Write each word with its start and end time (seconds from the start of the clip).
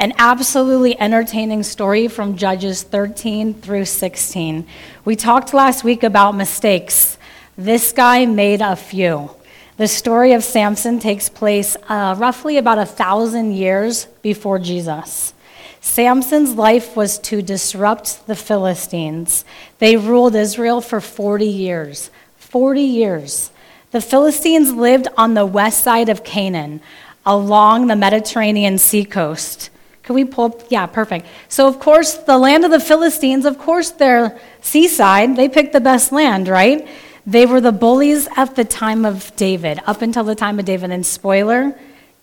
An 0.00 0.12
absolutely 0.16 0.98
entertaining 1.00 1.64
story 1.64 2.06
from 2.06 2.36
Judges 2.36 2.84
13 2.84 3.54
through 3.54 3.86
16. 3.86 4.64
We 5.04 5.16
talked 5.16 5.52
last 5.52 5.82
week 5.82 6.04
about 6.04 6.36
mistakes. 6.36 7.18
This 7.56 7.90
guy 7.90 8.24
made 8.24 8.60
a 8.60 8.76
few. 8.76 9.30
The 9.76 9.88
story 9.88 10.34
of 10.34 10.44
Samson 10.44 11.00
takes 11.00 11.28
place 11.28 11.76
uh, 11.88 12.14
roughly 12.16 12.58
about 12.58 12.78
a 12.78 12.86
thousand 12.86 13.54
years 13.54 14.04
before 14.22 14.60
Jesus. 14.60 15.34
Samson's 15.80 16.54
life 16.54 16.94
was 16.94 17.18
to 17.18 17.42
disrupt 17.42 18.24
the 18.28 18.36
Philistines. 18.36 19.44
They 19.80 19.96
ruled 19.96 20.36
Israel 20.36 20.80
for 20.80 21.00
40 21.00 21.44
years. 21.44 22.12
40 22.36 22.82
years. 22.82 23.50
The 23.90 24.00
Philistines 24.00 24.72
lived 24.72 25.08
on 25.16 25.34
the 25.34 25.46
west 25.46 25.82
side 25.82 26.08
of 26.08 26.22
Canaan, 26.22 26.82
along 27.26 27.88
the 27.88 27.96
Mediterranean 27.96 28.78
sea 28.78 29.04
coast. 29.04 29.70
Can 30.08 30.14
we 30.14 30.24
pull 30.24 30.46
up? 30.46 30.62
Yeah, 30.70 30.86
perfect. 30.86 31.26
So, 31.50 31.68
of 31.68 31.80
course, 31.80 32.14
the 32.14 32.38
land 32.38 32.64
of 32.64 32.70
the 32.70 32.80
Philistines, 32.80 33.44
of 33.44 33.58
course, 33.58 33.90
they're 33.90 34.40
seaside. 34.62 35.36
They 35.36 35.50
picked 35.50 35.74
the 35.74 35.82
best 35.82 36.12
land, 36.12 36.48
right? 36.48 36.88
They 37.26 37.44
were 37.44 37.60
the 37.60 37.72
bullies 37.72 38.26
at 38.34 38.56
the 38.56 38.64
time 38.64 39.04
of 39.04 39.36
David, 39.36 39.80
up 39.86 40.00
until 40.00 40.24
the 40.24 40.34
time 40.34 40.58
of 40.58 40.64
David. 40.64 40.92
And 40.92 41.04
spoiler, 41.04 41.78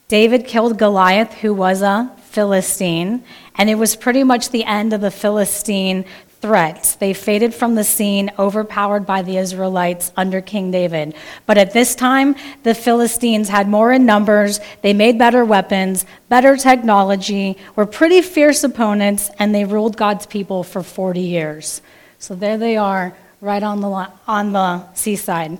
David 0.07 0.47
killed 0.47 0.79
Goliath, 0.79 1.31
who 1.35 1.53
was 1.53 1.83
a 1.83 2.11
Philistine, 2.31 3.23
and 3.53 3.69
it 3.69 3.75
was 3.75 3.95
pretty 3.95 4.23
much 4.23 4.49
the 4.49 4.63
end 4.63 4.91
of 4.91 5.01
the 5.01 5.11
Philistine 5.11 6.05
threat. 6.45 6.95
They 6.99 7.11
faded 7.11 7.55
from 7.55 7.73
the 7.73 7.83
scene, 7.83 8.29
overpowered 8.37 9.03
by 9.03 9.23
the 9.23 9.37
Israelites 9.37 10.11
under 10.15 10.41
King 10.41 10.69
David. 10.69 11.15
But 11.47 11.57
at 11.57 11.73
this 11.73 11.95
time, 11.95 12.35
the 12.61 12.75
Philistines 12.75 13.49
had 13.49 13.67
more 13.67 13.91
in 13.91 14.05
numbers, 14.05 14.59
they 14.83 14.93
made 14.93 15.17
better 15.17 15.43
weapons, 15.43 16.05
better 16.29 16.55
technology, 16.55 17.57
were 17.75 17.87
pretty 17.87 18.21
fierce 18.21 18.63
opponents, 18.63 19.31
and 19.39 19.55
they 19.55 19.65
ruled 19.65 19.97
God's 19.97 20.27
people 20.27 20.63
for 20.63 20.83
40 20.83 21.19
years. 21.19 21.81
So 22.19 22.35
there 22.35 22.59
they 22.59 22.77
are, 22.77 23.15
right 23.41 23.63
on 23.63 23.81
the, 23.81 24.07
on 24.27 24.51
the 24.51 24.93
seaside. 24.93 25.57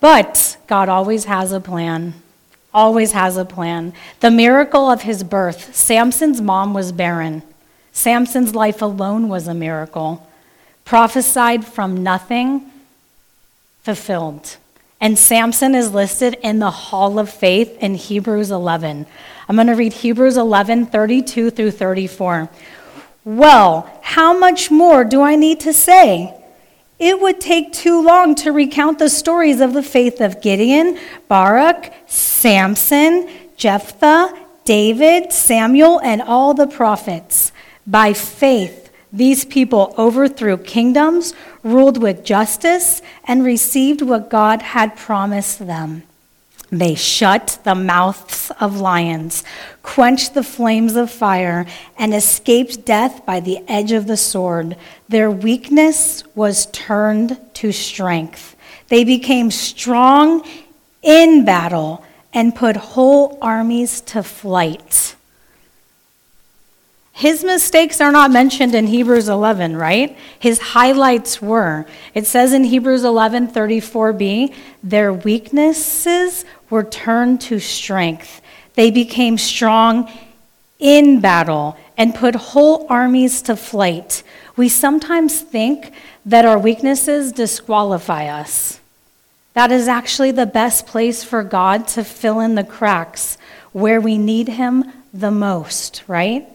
But 0.00 0.56
God 0.66 0.88
always 0.88 1.26
has 1.26 1.52
a 1.52 1.60
plan 1.60 2.14
always 2.74 3.12
has 3.12 3.36
a 3.36 3.44
plan. 3.44 3.92
The 4.20 4.30
miracle 4.30 4.90
of 4.90 5.02
his 5.02 5.22
birth 5.22 5.76
Samson's 5.76 6.40
mom 6.40 6.72
was 6.72 6.90
barren. 6.90 7.42
Samson's 7.92 8.54
life 8.54 8.82
alone 8.82 9.28
was 9.28 9.46
a 9.46 9.54
miracle. 9.54 10.28
Prophesied 10.84 11.64
from 11.64 12.02
nothing, 12.02 12.70
fulfilled. 13.82 14.56
And 15.00 15.18
Samson 15.18 15.74
is 15.74 15.92
listed 15.92 16.36
in 16.42 16.58
the 16.58 16.70
Hall 16.70 17.18
of 17.18 17.28
Faith 17.28 17.76
in 17.80 17.94
Hebrews 17.94 18.50
11. 18.50 19.06
I'm 19.48 19.56
going 19.56 19.66
to 19.66 19.74
read 19.74 19.92
Hebrews 19.92 20.36
11, 20.36 20.86
32 20.86 21.50
through 21.50 21.70
34. 21.72 22.48
Well, 23.24 24.00
how 24.02 24.36
much 24.36 24.70
more 24.70 25.04
do 25.04 25.22
I 25.22 25.36
need 25.36 25.60
to 25.60 25.72
say? 25.72 26.34
It 26.98 27.20
would 27.20 27.40
take 27.40 27.72
too 27.72 28.00
long 28.00 28.36
to 28.36 28.52
recount 28.52 29.00
the 29.00 29.08
stories 29.08 29.60
of 29.60 29.72
the 29.72 29.82
faith 29.82 30.20
of 30.20 30.40
Gideon, 30.40 30.98
Barak, 31.26 31.92
Samson, 32.06 33.28
Jephthah, 33.56 34.38
David, 34.64 35.32
Samuel, 35.32 36.00
and 36.00 36.22
all 36.22 36.54
the 36.54 36.68
prophets. 36.68 37.50
By 37.86 38.12
faith, 38.12 38.90
these 39.12 39.44
people 39.44 39.94
overthrew 39.98 40.56
kingdoms, 40.56 41.34
ruled 41.62 41.98
with 41.98 42.24
justice, 42.24 43.02
and 43.24 43.44
received 43.44 44.00
what 44.00 44.30
God 44.30 44.62
had 44.62 44.96
promised 44.96 45.66
them. 45.66 46.04
They 46.70 46.94
shut 46.94 47.58
the 47.64 47.74
mouths 47.74 48.50
of 48.58 48.80
lions, 48.80 49.44
quenched 49.82 50.32
the 50.32 50.42
flames 50.42 50.96
of 50.96 51.10
fire, 51.10 51.66
and 51.98 52.14
escaped 52.14 52.86
death 52.86 53.26
by 53.26 53.40
the 53.40 53.58
edge 53.68 53.92
of 53.92 54.06
the 54.06 54.16
sword. 54.16 54.76
Their 55.06 55.30
weakness 55.30 56.24
was 56.34 56.66
turned 56.72 57.38
to 57.54 57.72
strength. 57.72 58.56
They 58.88 59.04
became 59.04 59.50
strong 59.50 60.48
in 61.02 61.44
battle 61.44 62.02
and 62.32 62.56
put 62.56 62.76
whole 62.76 63.36
armies 63.42 64.00
to 64.00 64.22
flight. 64.22 65.14
His 67.12 67.44
mistakes 67.44 68.00
are 68.00 68.10
not 68.10 68.30
mentioned 68.30 68.74
in 68.74 68.86
Hebrews 68.86 69.28
11, 69.28 69.76
right? 69.76 70.16
His 70.38 70.58
highlights 70.58 71.42
were. 71.42 71.86
It 72.14 72.26
says 72.26 72.52
in 72.52 72.64
Hebrews 72.64 73.04
11, 73.04 73.48
34b, 73.48 74.54
their 74.82 75.12
weaknesses 75.12 76.44
were 76.70 76.82
turned 76.82 77.40
to 77.42 77.58
strength. 77.58 78.40
They 78.74 78.90
became 78.90 79.36
strong 79.36 80.10
in 80.78 81.20
battle 81.20 81.76
and 81.98 82.14
put 82.14 82.34
whole 82.34 82.86
armies 82.88 83.42
to 83.42 83.56
flight. 83.56 84.22
We 84.56 84.70
sometimes 84.70 85.40
think 85.42 85.92
that 86.24 86.46
our 86.46 86.58
weaknesses 86.58 87.30
disqualify 87.30 88.26
us. 88.26 88.80
That 89.52 89.70
is 89.70 89.86
actually 89.86 90.30
the 90.30 90.46
best 90.46 90.86
place 90.86 91.22
for 91.22 91.42
God 91.42 91.86
to 91.88 92.04
fill 92.04 92.40
in 92.40 92.54
the 92.54 92.64
cracks 92.64 93.36
where 93.72 94.00
we 94.00 94.16
need 94.16 94.48
Him 94.48 94.90
the 95.12 95.30
most, 95.30 96.02
right? 96.08 96.48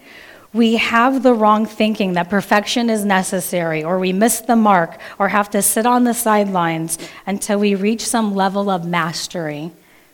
We 0.57 0.75
have 0.78 1.22
the 1.22 1.34
wrong 1.34 1.66
thinking 1.68 2.13
that 2.13 2.29
perfection 2.29 2.90
is 2.90 3.06
necessary, 3.06 3.84
or 3.84 4.00
we 4.00 4.12
miss 4.12 4.41
the 4.41 4.56
mark, 4.56 5.00
or 5.19 5.29
have 5.29 5.50
to 5.51 5.62
sit 5.62 5.85
on 5.85 6.03
the 6.03 6.13
sidelines 6.13 6.97
until 7.28 7.59
we 7.59 7.75
reach 7.75 8.06
some 8.06 8.34
level 8.34 8.69
of 8.69 8.84
mastery. 8.84 9.72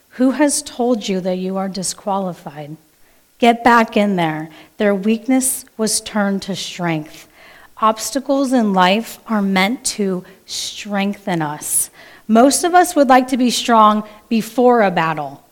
Who 0.09 0.31
has 0.31 0.61
told 0.61 1.07
you 1.07 1.21
that 1.21 1.37
you 1.37 1.57
are 1.57 1.69
disqualified? 1.69 2.75
Get 3.39 3.63
back 3.63 3.97
in 3.97 4.17
there. 4.17 4.49
Their 4.77 4.93
weakness 4.93 5.65
was 5.77 6.01
turned 6.01 6.41
to 6.43 6.55
strength. 6.55 7.27
Obstacles 7.77 8.53
in 8.53 8.73
life 8.73 9.19
are 9.27 9.41
meant 9.41 9.83
to 9.85 10.23
strengthen 10.45 11.41
us. 11.41 11.89
Most 12.27 12.63
of 12.63 12.75
us 12.75 12.95
would 12.95 13.07
like 13.09 13.29
to 13.29 13.37
be 13.37 13.49
strong 13.49 14.07
before 14.29 14.81
a 14.81 14.91
battle. 14.91 15.43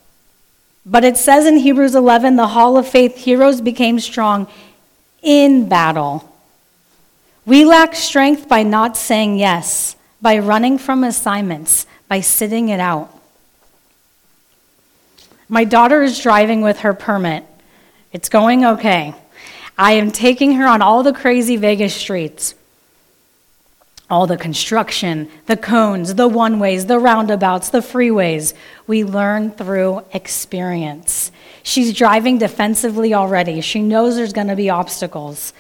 But 0.85 1.03
it 1.03 1.17
says 1.17 1.45
in 1.45 1.57
Hebrews 1.57 1.95
11 1.95 2.35
the 2.35 2.47
hall 2.47 2.77
of 2.77 2.87
faith 2.87 3.17
heroes 3.17 3.61
became 3.61 3.99
strong 3.99 4.47
in 5.21 5.69
battle. 5.69 6.27
We 7.45 7.65
lack 7.65 7.95
strength 7.95 8.47
by 8.47 8.63
not 8.63 8.97
saying 8.97 9.37
yes, 9.37 9.95
by 10.21 10.37
running 10.39 10.77
from 10.77 11.03
assignments, 11.03 11.87
by 12.07 12.21
sitting 12.21 12.69
it 12.69 12.79
out. 12.79 13.17
My 15.49 15.63
daughter 15.63 16.01
is 16.01 16.21
driving 16.21 16.61
with 16.61 16.79
her 16.79 16.93
permit. 16.93 17.43
It's 18.13 18.29
going 18.29 18.63
okay. 18.63 19.13
I 19.77 19.93
am 19.93 20.11
taking 20.11 20.53
her 20.53 20.67
on 20.67 20.81
all 20.81 21.03
the 21.03 21.13
crazy 21.13 21.57
Vegas 21.57 21.93
streets. 21.93 22.55
All 24.09 24.27
the 24.27 24.37
construction, 24.37 25.29
the 25.47 25.57
cones, 25.57 26.15
the 26.15 26.27
one 26.27 26.59
ways, 26.59 26.85
the 26.85 26.99
roundabouts, 26.99 27.69
the 27.69 27.79
freeways. 27.79 28.53
We 28.85 29.03
learn 29.03 29.51
through 29.51 30.03
experience. 30.13 31.31
She's 31.63 31.93
driving 31.93 32.37
defensively 32.37 33.13
already. 33.13 33.61
She 33.61 33.81
knows 33.81 34.15
there's 34.15 34.33
going 34.33 34.47
to 34.47 34.55
be 34.55 34.69
obstacles. 34.69 35.53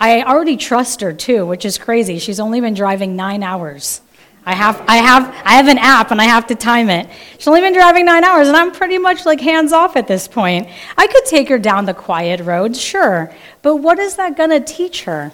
I 0.00 0.22
already 0.22 0.56
trust 0.56 1.00
her 1.00 1.12
too, 1.12 1.44
which 1.46 1.64
is 1.64 1.78
crazy. 1.78 2.18
She's 2.18 2.38
only 2.38 2.60
been 2.60 2.74
driving 2.74 3.16
nine 3.16 3.42
hours. 3.42 4.00
I 4.46 4.54
have, 4.54 4.82
I 4.88 4.96
have, 4.96 5.28
I 5.44 5.52
have 5.56 5.68
an 5.68 5.76
app 5.76 6.10
and 6.10 6.20
I 6.20 6.24
have 6.24 6.46
to 6.46 6.54
time 6.54 6.88
it. 6.88 7.06
She's 7.36 7.48
only 7.48 7.60
been 7.60 7.74
driving 7.74 8.06
nine 8.06 8.24
hours, 8.24 8.48
and 8.48 8.56
I'm 8.56 8.72
pretty 8.72 8.96
much 8.96 9.26
like 9.26 9.40
hands 9.40 9.72
off 9.72 9.94
at 9.94 10.08
this 10.08 10.26
point. 10.26 10.68
I 10.96 11.06
could 11.06 11.26
take 11.26 11.48
her 11.50 11.58
down 11.58 11.84
the 11.84 11.92
quiet 11.92 12.40
roads, 12.40 12.80
sure, 12.80 13.34
but 13.60 13.76
what 13.76 13.98
is 13.98 14.16
that 14.16 14.38
going 14.38 14.50
to 14.50 14.60
teach 14.60 15.04
her? 15.04 15.32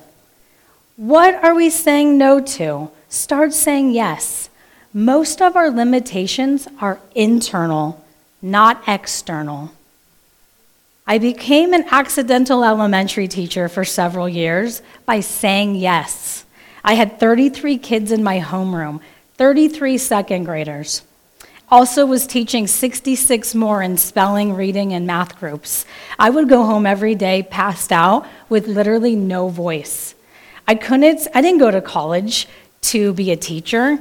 What 0.97 1.35
are 1.45 1.55
we 1.55 1.71
saying 1.71 2.19
no 2.19 2.41
to? 2.41 2.91
Start 3.09 3.53
saying 3.53 3.93
yes. 3.93 4.49
Most 4.93 5.41
of 5.41 5.55
our 5.55 5.71
limitations 5.71 6.67
are 6.81 6.99
internal, 7.15 8.05
not 8.43 8.83
external. 8.89 9.71
I 11.07 11.19
became 11.19 11.75
an 11.75 11.85
accidental 11.91 12.65
elementary 12.65 13.29
teacher 13.29 13.69
for 13.69 13.85
several 13.85 14.27
years 14.27 14.81
by 15.05 15.21
saying 15.21 15.75
yes. 15.75 16.47
I 16.83 16.95
had 16.95 17.21
33 17.21 17.77
kids 17.77 18.11
in 18.11 18.25
my 18.25 18.41
homeroom, 18.41 19.01
33 19.37 19.99
second 19.99 20.45
graders. 20.45 21.03
Also 21.71 22.07
was 22.07 22.27
teaching 22.27 22.67
66 22.67 23.55
more 23.55 23.83
in 23.83 23.99
spelling, 23.99 24.55
reading, 24.55 24.95
and 24.95 25.07
math 25.07 25.39
groups. 25.39 25.85
I 26.19 26.31
would 26.31 26.49
go 26.49 26.65
home 26.65 26.87
every 26.87 27.15
day 27.15 27.43
passed 27.43 27.93
out 27.93 28.27
with 28.49 28.67
literally 28.67 29.15
no 29.15 29.49
voice. 29.49 30.15
I 30.67 30.75
couldn't 30.75 31.29
I 31.35 31.43
didn't 31.43 31.59
go 31.59 31.71
to 31.71 31.83
college 31.83 32.49
to 32.93 33.13
be 33.13 33.31
a 33.31 33.37
teacher, 33.37 33.99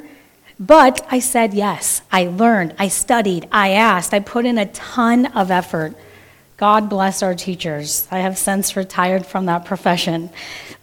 but 0.57 1.05
I 1.11 1.19
said 1.19 1.53
yes. 1.53 2.01
I 2.13 2.27
learned, 2.27 2.75
I 2.79 2.87
studied, 2.87 3.49
I 3.51 3.71
asked, 3.71 4.13
I 4.13 4.21
put 4.21 4.45
in 4.45 4.57
a 4.57 4.67
ton 4.67 5.25
of 5.27 5.51
effort. 5.51 5.95
God 6.63 6.87
bless 6.87 7.21
our 7.21 7.35
teachers. 7.35 8.07
I 8.09 8.19
have 8.19 8.37
since 8.37 8.77
retired 8.77 9.25
from 9.25 9.47
that 9.47 9.65
profession. 9.65 10.29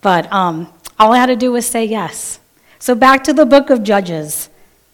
But 0.02 0.30
um, 0.30 0.70
all 0.98 1.14
I 1.14 1.16
had 1.16 1.28
to 1.28 1.36
do 1.36 1.52
was 1.52 1.64
say 1.64 1.86
yes. 1.86 2.38
So 2.78 2.94
back 2.94 3.24
to 3.24 3.32
the 3.32 3.46
book 3.46 3.70
of 3.70 3.82
Judges 3.82 4.50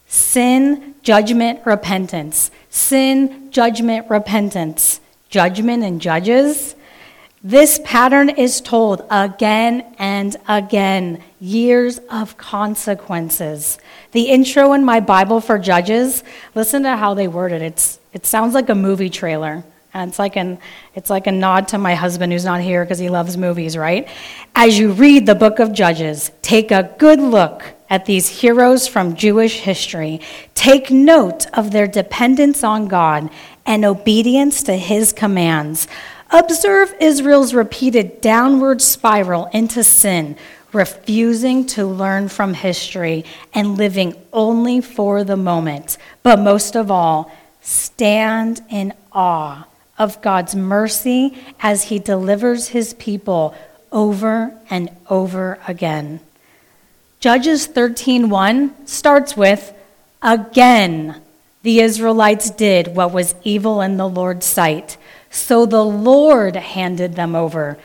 sin, 0.06 0.94
judgment, 1.02 1.58
repentance. 1.66 2.52
Sin, 2.70 3.50
judgment, 3.50 4.08
repentance. 4.08 5.00
Judgment 5.28 5.82
and 5.82 6.00
judges. 6.00 6.76
This 7.42 7.80
pattern 7.82 8.28
is 8.28 8.60
told 8.60 9.04
again 9.10 9.92
and 9.98 10.36
again, 10.46 11.20
years 11.40 11.98
of 12.08 12.36
consequences. 12.36 13.78
The 14.12 14.28
intro 14.28 14.72
in 14.72 14.84
my 14.84 15.00
Bible 15.00 15.40
for 15.40 15.58
Judges, 15.58 16.22
listen 16.54 16.84
to 16.84 16.96
how 16.96 17.14
they 17.14 17.26
word 17.26 17.50
it. 17.50 17.60
It's, 17.60 17.98
it 18.12 18.24
sounds 18.24 18.54
like 18.54 18.68
a 18.68 18.76
movie 18.76 19.10
trailer. 19.10 19.64
And 19.96 20.10
it's 20.10 20.18
like, 20.18 20.36
an, 20.36 20.58
it's 20.94 21.08
like 21.08 21.26
a 21.26 21.32
nod 21.32 21.68
to 21.68 21.78
my 21.78 21.94
husband 21.94 22.30
who's 22.30 22.44
not 22.44 22.60
here 22.60 22.84
because 22.84 22.98
he 22.98 23.08
loves 23.08 23.38
movies, 23.38 23.78
right? 23.78 24.06
As 24.54 24.78
you 24.78 24.92
read 24.92 25.24
the 25.24 25.34
book 25.34 25.58
of 25.58 25.72
Judges, 25.72 26.30
take 26.42 26.70
a 26.70 26.94
good 26.98 27.18
look 27.18 27.64
at 27.88 28.04
these 28.04 28.28
heroes 28.28 28.86
from 28.86 29.16
Jewish 29.16 29.60
history. 29.60 30.20
Take 30.52 30.90
note 30.90 31.46
of 31.54 31.70
their 31.70 31.86
dependence 31.86 32.62
on 32.62 32.88
God 32.88 33.30
and 33.64 33.86
obedience 33.86 34.62
to 34.64 34.76
his 34.76 35.14
commands. 35.14 35.88
Observe 36.30 36.94
Israel's 37.00 37.54
repeated 37.54 38.20
downward 38.20 38.82
spiral 38.82 39.46
into 39.46 39.82
sin, 39.82 40.36
refusing 40.74 41.64
to 41.68 41.86
learn 41.86 42.28
from 42.28 42.52
history 42.52 43.24
and 43.54 43.78
living 43.78 44.14
only 44.30 44.82
for 44.82 45.24
the 45.24 45.38
moment. 45.38 45.96
But 46.22 46.38
most 46.38 46.76
of 46.76 46.90
all, 46.90 47.32
stand 47.62 48.60
in 48.68 48.92
awe 49.10 49.66
of 49.98 50.20
God's 50.22 50.54
mercy 50.54 51.36
as 51.60 51.84
he 51.84 51.98
delivers 51.98 52.68
his 52.68 52.94
people 52.94 53.54
over 53.92 54.52
and 54.68 54.90
over 55.08 55.58
again. 55.66 56.20
Judges 57.20 57.66
13:1 57.66 58.74
starts 58.86 59.36
with 59.36 59.72
again 60.22 61.20
the 61.62 61.80
Israelites 61.80 62.50
did 62.50 62.94
what 62.94 63.12
was 63.12 63.34
evil 63.42 63.80
in 63.80 63.96
the 63.96 64.08
Lord's 64.08 64.46
sight 64.46 64.96
so 65.36 65.66
the 65.66 65.84
Lord 65.84 66.56
handed 66.56 67.14
them 67.14 67.34
over. 67.34 67.76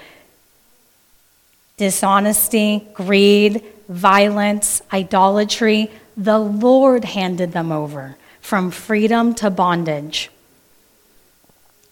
Dishonesty, 1.78 2.88
greed, 2.94 3.63
violence, 3.90 4.81
idolatry, 4.94 5.92
the 6.16 6.40
Lord 6.40 7.04
handed 7.04 7.52
them 7.52 7.72
over 7.72 8.16
from 8.40 8.72
freedom 8.72 9.34
to 9.36 9.50
bondage. 9.50 10.30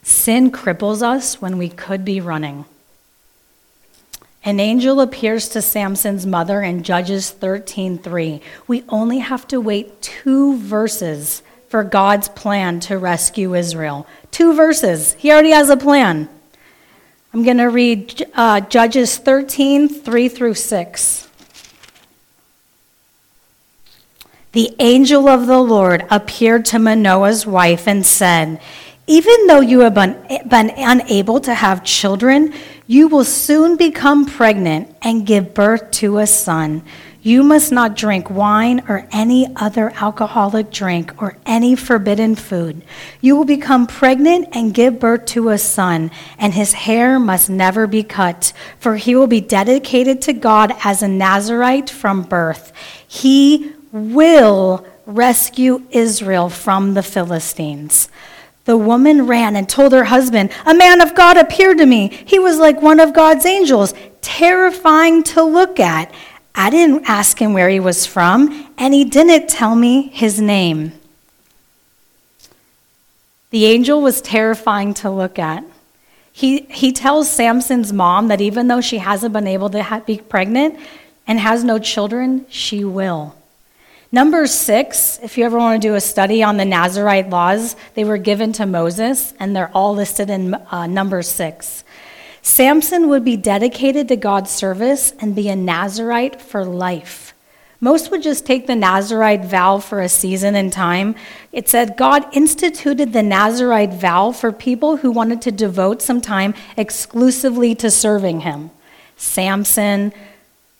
Sin 0.09 0.49
cripples 0.51 1.03
us 1.03 1.39
when 1.39 1.59
we 1.59 1.69
could 1.69 2.03
be 2.03 2.19
running. 2.19 2.65
An 4.43 4.59
angel 4.59 5.01
appears 5.01 5.47
to 5.49 5.61
Samson's 5.61 6.25
mother 6.25 6.63
in 6.63 6.81
Judges 6.81 7.29
13:3. 7.29 8.41
We 8.65 8.83
only 8.89 9.19
have 9.19 9.47
to 9.49 9.61
wait 9.61 10.01
2 10.01 10.57
verses 10.57 11.43
for 11.67 11.83
God's 11.83 12.27
plan 12.27 12.79
to 12.81 12.97
rescue 12.97 13.53
Israel. 13.53 14.07
Two 14.31 14.55
verses. 14.55 15.13
He 15.19 15.31
already 15.31 15.51
has 15.51 15.69
a 15.69 15.77
plan. 15.77 16.27
I'm 17.31 17.43
going 17.43 17.57
to 17.57 17.69
read 17.69 18.25
uh, 18.33 18.61
Judges 18.61 19.15
13, 19.19 19.87
3 19.87 20.27
through 20.27 20.55
6. 20.55 21.27
The 24.53 24.75
angel 24.79 25.27
of 25.27 25.45
the 25.45 25.59
Lord 25.59 26.07
appeared 26.09 26.65
to 26.65 26.79
Manoah's 26.79 27.45
wife 27.45 27.87
and 27.87 28.03
said, 28.03 28.59
Even 29.09 29.47
though 29.47 29.59
you 29.59 29.79
have 29.79 29.95
been, 29.95 30.21
been 30.47 30.71
unable 30.77 31.39
to 31.39 31.55
have 31.55 31.83
children, 31.83 32.53
you 32.85 33.07
will 33.07 33.23
soon 33.23 33.75
become 33.75 34.27
pregnant 34.27 34.95
and 35.01 35.25
give 35.25 35.55
birth 35.55 35.89
to 35.89 36.19
a 36.19 36.27
son. 36.27 36.83
You 37.23 37.41
must 37.41 37.71
not 37.71 37.95
drink 37.95 38.29
wine 38.29 38.83
or 38.87 39.07
any 39.11 39.47
other 39.55 39.91
alcoholic 39.95 40.69
drink 40.69 41.19
or 41.19 41.39
any 41.43 41.75
forbidden 41.75 42.35
food. 42.35 42.83
You 43.19 43.35
will 43.35 43.45
become 43.45 43.87
pregnant 43.87 44.49
and 44.51 44.75
give 44.75 44.99
birth 44.99 45.25
to 45.33 45.49
a 45.49 45.57
son, 45.57 46.11
and 46.37 46.53
his 46.53 46.73
hair 46.73 47.17
must 47.17 47.49
never 47.49 47.87
be 47.87 48.03
cut, 48.03 48.53
for 48.77 48.97
he 48.97 49.15
will 49.15 49.25
be 49.25 49.41
dedicated 49.41 50.21
to 50.21 50.33
God 50.33 50.71
as 50.83 51.01
a 51.01 51.07
Nazarite 51.07 51.89
from 51.89 52.21
birth. 52.21 52.71
He 53.07 53.73
will 53.91 54.85
rescue 55.07 55.81
Israel 55.89 56.49
from 56.49 56.93
the 56.93 57.01
Philistines. 57.01 58.07
The 58.69 58.77
woman 58.77 59.25
ran 59.25 59.55
and 59.55 59.67
told 59.67 59.93
her 59.93 60.03
husband, 60.03 60.51
A 60.63 60.75
man 60.75 61.01
of 61.01 61.15
God 61.15 61.37
appeared 61.37 61.79
to 61.79 61.87
me. 61.87 62.09
He 62.27 62.37
was 62.37 62.59
like 62.59 62.83
one 62.83 62.99
of 62.99 63.15
God's 63.15 63.43
angels, 63.43 63.95
terrifying 64.21 65.23
to 65.23 65.41
look 65.41 65.79
at. 65.79 66.13
I 66.53 66.69
didn't 66.69 67.09
ask 67.09 67.41
him 67.41 67.53
where 67.53 67.69
he 67.69 67.79
was 67.79 68.05
from, 68.05 68.71
and 68.77 68.93
he 68.93 69.05
didn't 69.05 69.49
tell 69.49 69.73
me 69.73 70.09
his 70.09 70.39
name. 70.39 70.91
The 73.49 73.65
angel 73.65 74.03
was 74.03 74.21
terrifying 74.21 74.93
to 75.01 75.09
look 75.09 75.39
at. 75.39 75.63
He, 76.31 76.67
he 76.69 76.91
tells 76.91 77.27
Samson's 77.27 77.91
mom 77.91 78.27
that 78.27 78.39
even 78.39 78.67
though 78.67 78.81
she 78.81 78.99
hasn't 78.99 79.33
been 79.33 79.47
able 79.47 79.71
to 79.71 79.81
ha- 79.81 80.01
be 80.01 80.19
pregnant 80.19 80.77
and 81.25 81.39
has 81.39 81.63
no 81.63 81.79
children, 81.79 82.45
she 82.49 82.85
will. 82.85 83.35
Number 84.11 84.47
six, 84.47 85.19
if 85.21 85.37
you 85.37 85.45
ever 85.45 85.59
want 85.59 85.79
to 85.79 85.87
do 85.87 85.93
a 85.93 86.01
study 86.01 86.41
on 86.41 86.57
the 86.57 86.65
Nazarite 86.65 87.29
laws, 87.29 87.75
they 87.93 88.03
were 88.03 88.17
given 88.17 88.51
to 88.53 88.65
Moses, 88.65 89.35
and 89.39 89.55
they're 89.55 89.69
all 89.71 89.93
listed 89.93 90.31
in 90.31 90.55
uh, 90.55 90.87
number 90.87 91.21
six. 91.21 91.83
Samson 92.41 93.09
would 93.09 93.23
be 93.23 93.37
dedicated 93.37 94.07
to 94.07 94.15
God's 94.15 94.49
service 94.49 95.13
and 95.19 95.35
be 95.35 95.47
a 95.47 95.55
Nazarite 95.55 96.41
for 96.41 96.65
life. 96.65 97.35
Most 97.81 98.09
would 98.09 98.23
just 98.23 98.47
take 98.47 98.65
the 98.65 98.75
Nazarite 98.75 99.45
vow 99.45 99.77
for 99.77 100.01
a 100.01 100.09
season 100.09 100.55
and 100.55 100.73
time. 100.73 101.13
It 101.51 101.69
said 101.69 101.95
God 101.95 102.25
instituted 102.35 103.13
the 103.13 103.21
Nazarite 103.21 103.93
vow 103.93 104.31
for 104.31 104.51
people 104.51 104.97
who 104.97 105.11
wanted 105.11 105.41
to 105.43 105.51
devote 105.51 106.01
some 106.01 106.19
time 106.19 106.55
exclusively 106.75 107.75
to 107.75 107.91
serving 107.91 108.39
him. 108.41 108.71
Samson, 109.17 110.13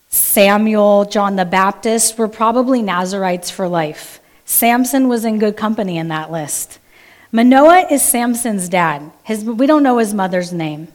Samuel, 0.09 1.05
John 1.05 1.35
the 1.35 1.45
Baptist 1.45 2.17
were 2.17 2.27
probably 2.27 2.81
Nazarites 2.81 3.49
for 3.49 3.67
life. 3.67 4.19
Samson 4.43 5.07
was 5.07 5.23
in 5.23 5.37
good 5.37 5.55
company 5.55 5.97
in 5.97 6.07
that 6.07 6.31
list. 6.31 6.79
Manoah 7.31 7.85
is 7.91 8.01
Samson's 8.01 8.67
dad. 8.69 9.11
His, 9.23 9.43
we 9.45 9.67
don't 9.67 9.83
know 9.83 9.99
his 9.99 10.15
mother's 10.15 10.51
name. 10.51 10.87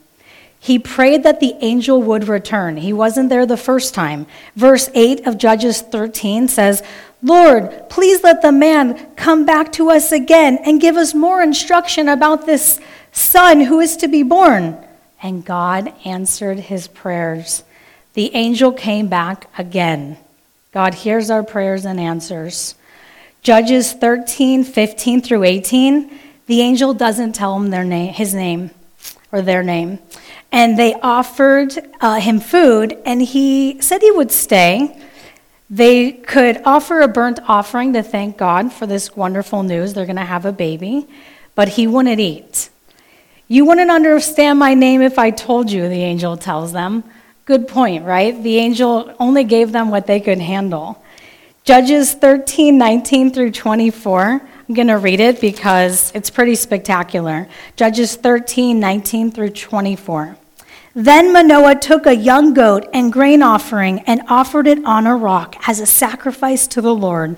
He 0.58 0.78
prayed 0.78 1.22
that 1.22 1.38
the 1.38 1.54
angel 1.60 2.02
would 2.02 2.26
return. 2.26 2.78
He 2.78 2.92
wasn't 2.92 3.28
there 3.28 3.46
the 3.46 3.56
first 3.56 3.94
time. 3.94 4.26
Verse 4.56 4.90
8 4.94 5.26
of 5.26 5.38
Judges 5.38 5.82
13 5.82 6.48
says, 6.48 6.82
Lord, 7.22 7.88
please 7.90 8.24
let 8.24 8.42
the 8.42 8.50
man 8.50 9.14
come 9.14 9.46
back 9.46 9.72
to 9.72 9.90
us 9.90 10.10
again 10.10 10.58
and 10.64 10.80
give 10.80 10.96
us 10.96 11.14
more 11.14 11.42
instruction 11.42 12.08
about 12.08 12.46
this 12.46 12.80
son 13.12 13.60
who 13.60 13.78
is 13.78 13.96
to 13.98 14.08
be 14.08 14.22
born. 14.22 14.76
And 15.22 15.44
God 15.44 15.92
answered 16.04 16.58
his 16.58 16.88
prayers. 16.88 17.62
The 18.14 18.34
angel 18.34 18.72
came 18.72 19.08
back 19.08 19.48
again. 19.58 20.16
God 20.72 20.94
hears 20.94 21.30
our 21.30 21.42
prayers 21.42 21.84
and 21.84 22.00
answers. 22.00 22.74
Judges 23.42 23.92
13, 23.92 24.64
15 24.64 25.20
through 25.20 25.44
18, 25.44 26.18
the 26.46 26.60
angel 26.60 26.94
doesn't 26.94 27.34
tell 27.34 27.56
him 27.56 27.70
their 27.70 27.84
name, 27.84 28.12
his 28.12 28.34
name 28.34 28.70
or 29.30 29.42
their 29.42 29.62
name 29.62 29.98
and 30.54 30.78
they 30.78 30.94
offered 30.94 31.76
uh, 32.00 32.20
him 32.20 32.38
food, 32.38 32.96
and 33.04 33.20
he 33.20 33.80
said 33.80 34.00
he 34.00 34.12
would 34.12 34.30
stay. 34.30 34.96
They 35.68 36.12
could 36.12 36.62
offer 36.64 37.00
a 37.00 37.08
burnt 37.08 37.40
offering 37.48 37.92
to 37.94 38.04
thank 38.04 38.38
God 38.38 38.72
for 38.72 38.86
this 38.86 39.16
wonderful 39.16 39.64
news. 39.64 39.94
They're 39.94 40.06
going 40.06 40.14
to 40.14 40.22
have 40.22 40.46
a 40.46 40.52
baby, 40.52 41.08
but 41.56 41.70
he 41.70 41.88
wouldn't 41.88 42.20
eat. 42.20 42.70
You 43.48 43.64
wouldn't 43.64 43.90
understand 43.90 44.60
my 44.60 44.74
name 44.74 45.02
if 45.02 45.18
I 45.18 45.32
told 45.32 45.72
you, 45.72 45.88
the 45.88 46.04
angel 46.04 46.36
tells 46.36 46.72
them. 46.72 47.02
Good 47.46 47.68
point, 47.68 48.04
right? 48.04 48.42
The 48.42 48.56
angel 48.56 49.14
only 49.20 49.44
gave 49.44 49.70
them 49.72 49.90
what 49.90 50.06
they 50.06 50.18
could 50.18 50.38
handle. 50.38 51.02
Judges 51.64 52.14
13, 52.14 52.78
19 52.78 53.32
through 53.32 53.50
24. 53.50 54.40
I'm 54.66 54.74
going 54.74 54.88
to 54.88 54.96
read 54.96 55.20
it 55.20 55.42
because 55.42 56.10
it's 56.14 56.30
pretty 56.30 56.54
spectacular. 56.54 57.48
Judges 57.76 58.16
13, 58.16 58.80
19 58.80 59.30
through 59.30 59.50
24. 59.50 60.38
Then 60.94 61.32
Manoah 61.34 61.74
took 61.74 62.06
a 62.06 62.14
young 62.14 62.54
goat 62.54 62.88
and 62.94 63.12
grain 63.12 63.42
offering 63.42 64.00
and 64.00 64.22
offered 64.28 64.66
it 64.66 64.82
on 64.84 65.06
a 65.06 65.16
rock 65.16 65.56
as 65.66 65.80
a 65.80 65.86
sacrifice 65.86 66.66
to 66.68 66.80
the 66.80 66.94
Lord. 66.94 67.36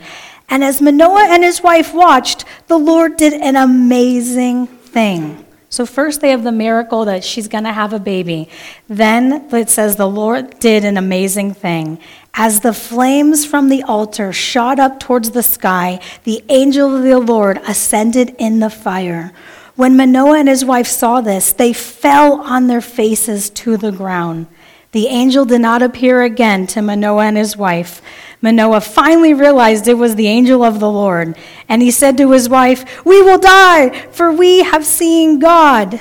And 0.49 0.63
as 0.63 0.81
Manoah 0.81 1.27
and 1.31 1.43
his 1.43 1.63
wife 1.63 1.95
watched, 1.95 2.45
the 2.69 2.79
Lord 2.79 3.17
did 3.17 3.33
an 3.33 3.57
amazing 3.57 4.67
thing. 4.67 5.46
So, 5.77 5.85
first 5.85 6.23
they 6.23 6.31
have 6.31 6.43
the 6.43 6.53
miracle 6.53 7.05
that 7.05 7.23
she's 7.23 7.49
going 7.49 7.65
to 7.65 7.73
have 7.73 7.93
a 7.93 7.99
baby. 7.99 8.49
Then 8.89 9.47
it 9.53 9.69
says 9.69 9.97
the 9.97 10.09
Lord 10.09 10.59
did 10.59 10.87
an 10.87 10.97
amazing 10.97 11.53
thing. 11.53 11.99
As 12.33 12.61
the 12.61 12.73
flames 12.73 13.45
from 13.45 13.69
the 13.69 13.83
altar 13.83 14.33
shot 14.33 14.81
up 14.81 14.99
towards 14.99 15.33
the 15.33 15.43
sky, 15.43 16.01
the 16.25 16.43
angel 16.49 16.97
of 16.97 17.03
the 17.03 17.19
Lord 17.19 17.59
ascended 17.69 18.35
in 18.39 18.61
the 18.61 18.71
fire. 18.71 19.35
When 19.75 19.99
Manoah 19.99 20.39
and 20.39 20.49
his 20.49 20.65
wife 20.65 20.87
saw 20.87 21.21
this, 21.21 21.53
they 21.53 21.75
fell 21.75 22.41
on 22.41 22.69
their 22.69 22.81
faces 22.81 23.51
to 23.51 23.77
the 23.77 23.93
ground. 23.93 24.47
The 24.93 25.09
angel 25.09 25.45
did 25.45 25.61
not 25.61 25.83
appear 25.83 26.23
again 26.23 26.67
to 26.69 26.81
Manoah 26.81 27.27
and 27.27 27.37
his 27.37 27.55
wife. 27.55 28.01
Manoah 28.43 28.81
finally 28.81 29.35
realized 29.35 29.89
it 29.89 29.95
was 29.95 30.15
the 30.15 30.29
angel 30.29 30.63
of 30.63 30.81
the 30.81 30.91
Lord, 30.91 31.37
and 31.69 31.83
he 31.83 31.91
said 31.91 32.17
to 32.19 32.33
his 32.33 32.49
wife, 32.49 33.05
We 33.05 33.23
will 33.23 33.39
die, 33.39 33.91
for 34.11 34.31
we 34.33 34.63
have 34.63 34.85
seen 34.85 35.39
God. 35.39 36.01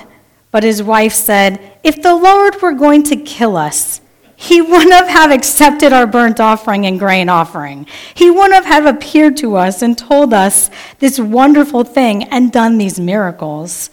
But 0.51 0.63
his 0.63 0.83
wife 0.83 1.13
said, 1.13 1.59
If 1.83 2.01
the 2.01 2.15
Lord 2.15 2.61
were 2.61 2.73
going 2.73 3.03
to 3.03 3.15
kill 3.15 3.57
us, 3.57 4.01
he 4.35 4.61
wouldn't 4.61 5.09
have 5.09 5.31
accepted 5.31 5.93
our 5.93 6.07
burnt 6.07 6.39
offering 6.39 6.85
and 6.85 6.99
grain 6.99 7.29
offering. 7.29 7.87
He 8.13 8.29
wouldn't 8.29 8.65
have 8.65 8.85
appeared 8.85 9.37
to 9.37 9.55
us 9.55 9.81
and 9.81 9.97
told 9.97 10.33
us 10.33 10.69
this 10.99 11.19
wonderful 11.19 11.83
thing 11.83 12.23
and 12.25 12.51
done 12.51 12.77
these 12.77 12.99
miracles. 12.99 13.89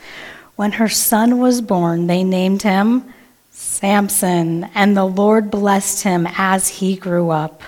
When 0.56 0.72
her 0.72 0.88
son 0.88 1.38
was 1.38 1.60
born, 1.60 2.06
they 2.06 2.24
named 2.24 2.62
him 2.62 3.12
Samson, 3.50 4.70
and 4.74 4.96
the 4.96 5.04
Lord 5.04 5.50
blessed 5.50 6.04
him 6.04 6.28
as 6.36 6.68
he 6.68 6.94
grew 6.94 7.30
up. 7.30 7.62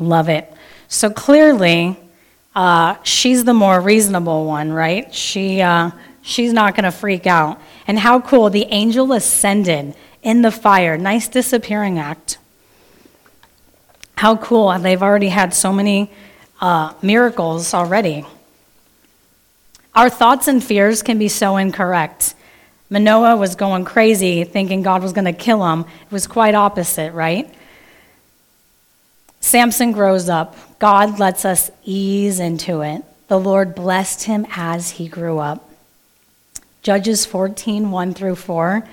Love 0.00 0.28
it. 0.28 0.52
So 0.88 1.10
clearly, 1.10 1.96
uh, 2.56 2.96
she's 3.04 3.44
the 3.44 3.54
more 3.54 3.80
reasonable 3.80 4.46
one, 4.46 4.72
right? 4.72 5.14
She, 5.14 5.60
uh, 5.60 5.90
she's 6.22 6.52
not 6.52 6.74
going 6.74 6.84
to 6.84 6.90
freak 6.90 7.26
out. 7.26 7.60
And 7.86 7.98
how 7.98 8.20
cool, 8.20 8.50
the 8.50 8.64
angel 8.70 9.12
ascended 9.12 9.94
in 10.22 10.42
the 10.42 10.50
fire. 10.50 10.96
Nice 10.96 11.28
disappearing 11.28 11.98
act. 11.98 12.38
How 14.16 14.36
cool. 14.36 14.76
They've 14.78 15.02
already 15.02 15.28
had 15.28 15.54
so 15.54 15.72
many 15.72 16.10
uh, 16.60 16.94
miracles 17.02 17.72
already. 17.72 18.24
Our 19.94 20.10
thoughts 20.10 20.48
and 20.48 20.62
fears 20.62 21.02
can 21.02 21.18
be 21.18 21.28
so 21.28 21.56
incorrect. 21.56 22.34
Manoah 22.90 23.36
was 23.36 23.54
going 23.54 23.84
crazy 23.84 24.44
thinking 24.44 24.82
God 24.82 25.02
was 25.02 25.12
going 25.12 25.24
to 25.26 25.32
kill 25.32 25.64
him. 25.66 25.80
It 25.80 26.12
was 26.12 26.26
quite 26.26 26.54
opposite, 26.54 27.12
right? 27.12 27.52
Samson 29.50 29.90
grows 29.90 30.28
up. 30.28 30.56
God 30.78 31.18
lets 31.18 31.44
us 31.44 31.72
ease 31.84 32.38
into 32.38 32.82
it. 32.82 33.02
The 33.26 33.40
Lord 33.40 33.74
blessed 33.74 34.22
him 34.22 34.46
as 34.52 34.90
he 34.90 35.08
grew 35.08 35.40
up. 35.40 35.68
Judges 36.82 37.26
14, 37.26 37.90
1 37.90 38.14
through 38.14 38.36
4. 38.36 38.86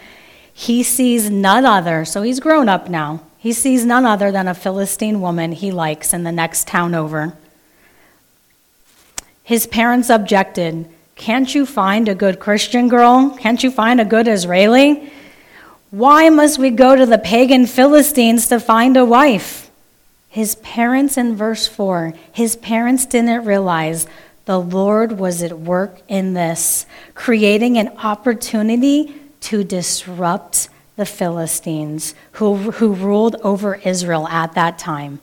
He 0.51 0.81
sees 0.81 1.29
none 1.29 1.63
other, 1.63 2.05
so 2.05 2.23
he's 2.23 2.39
grown 2.39 2.67
up 2.69 2.89
now. 2.89 3.21
He 3.37 3.53
sees 3.53 3.85
none 3.85 4.03
other 4.03 4.31
than 4.31 4.47
a 4.47 4.55
Philistine 4.55 5.21
woman 5.21 5.51
he 5.51 5.71
likes 5.71 6.11
in 6.11 6.23
the 6.23 6.31
next 6.31 6.67
town 6.67 6.95
over. 6.95 7.37
His 9.43 9.67
parents 9.67 10.09
objected. 10.09 10.89
Can't 11.15 11.53
you 11.53 11.67
find 11.67 12.09
a 12.09 12.15
good 12.15 12.39
Christian 12.39 12.89
girl? 12.89 13.37
Can't 13.39 13.63
you 13.63 13.69
find 13.69 14.01
a 14.01 14.05
good 14.05 14.27
Israeli? 14.27 15.13
Why 15.91 16.29
must 16.29 16.57
we 16.57 16.71
go 16.71 16.95
to 16.95 17.05
the 17.05 17.19
pagan 17.19 17.67
Philistines 17.67 18.47
to 18.47 18.59
find 18.59 18.97
a 18.97 19.05
wife? 19.05 19.66
His 20.29 20.55
parents, 20.55 21.17
in 21.17 21.35
verse 21.35 21.67
4, 21.67 22.13
his 22.31 22.55
parents 22.55 23.05
didn't 23.05 23.45
realize 23.45 24.07
the 24.45 24.59
Lord 24.59 25.19
was 25.19 25.43
at 25.43 25.59
work 25.59 26.01
in 26.07 26.33
this, 26.33 26.85
creating 27.15 27.77
an 27.77 27.89
opportunity 27.97 29.15
to 29.41 29.63
disrupt 29.63 30.69
the 30.95 31.05
Philistines 31.05 32.15
who, 32.33 32.55
who 32.71 32.93
ruled 32.93 33.35
over 33.43 33.75
Israel 33.75 34.27
at 34.27 34.53
that 34.53 34.77
time. 34.77 35.21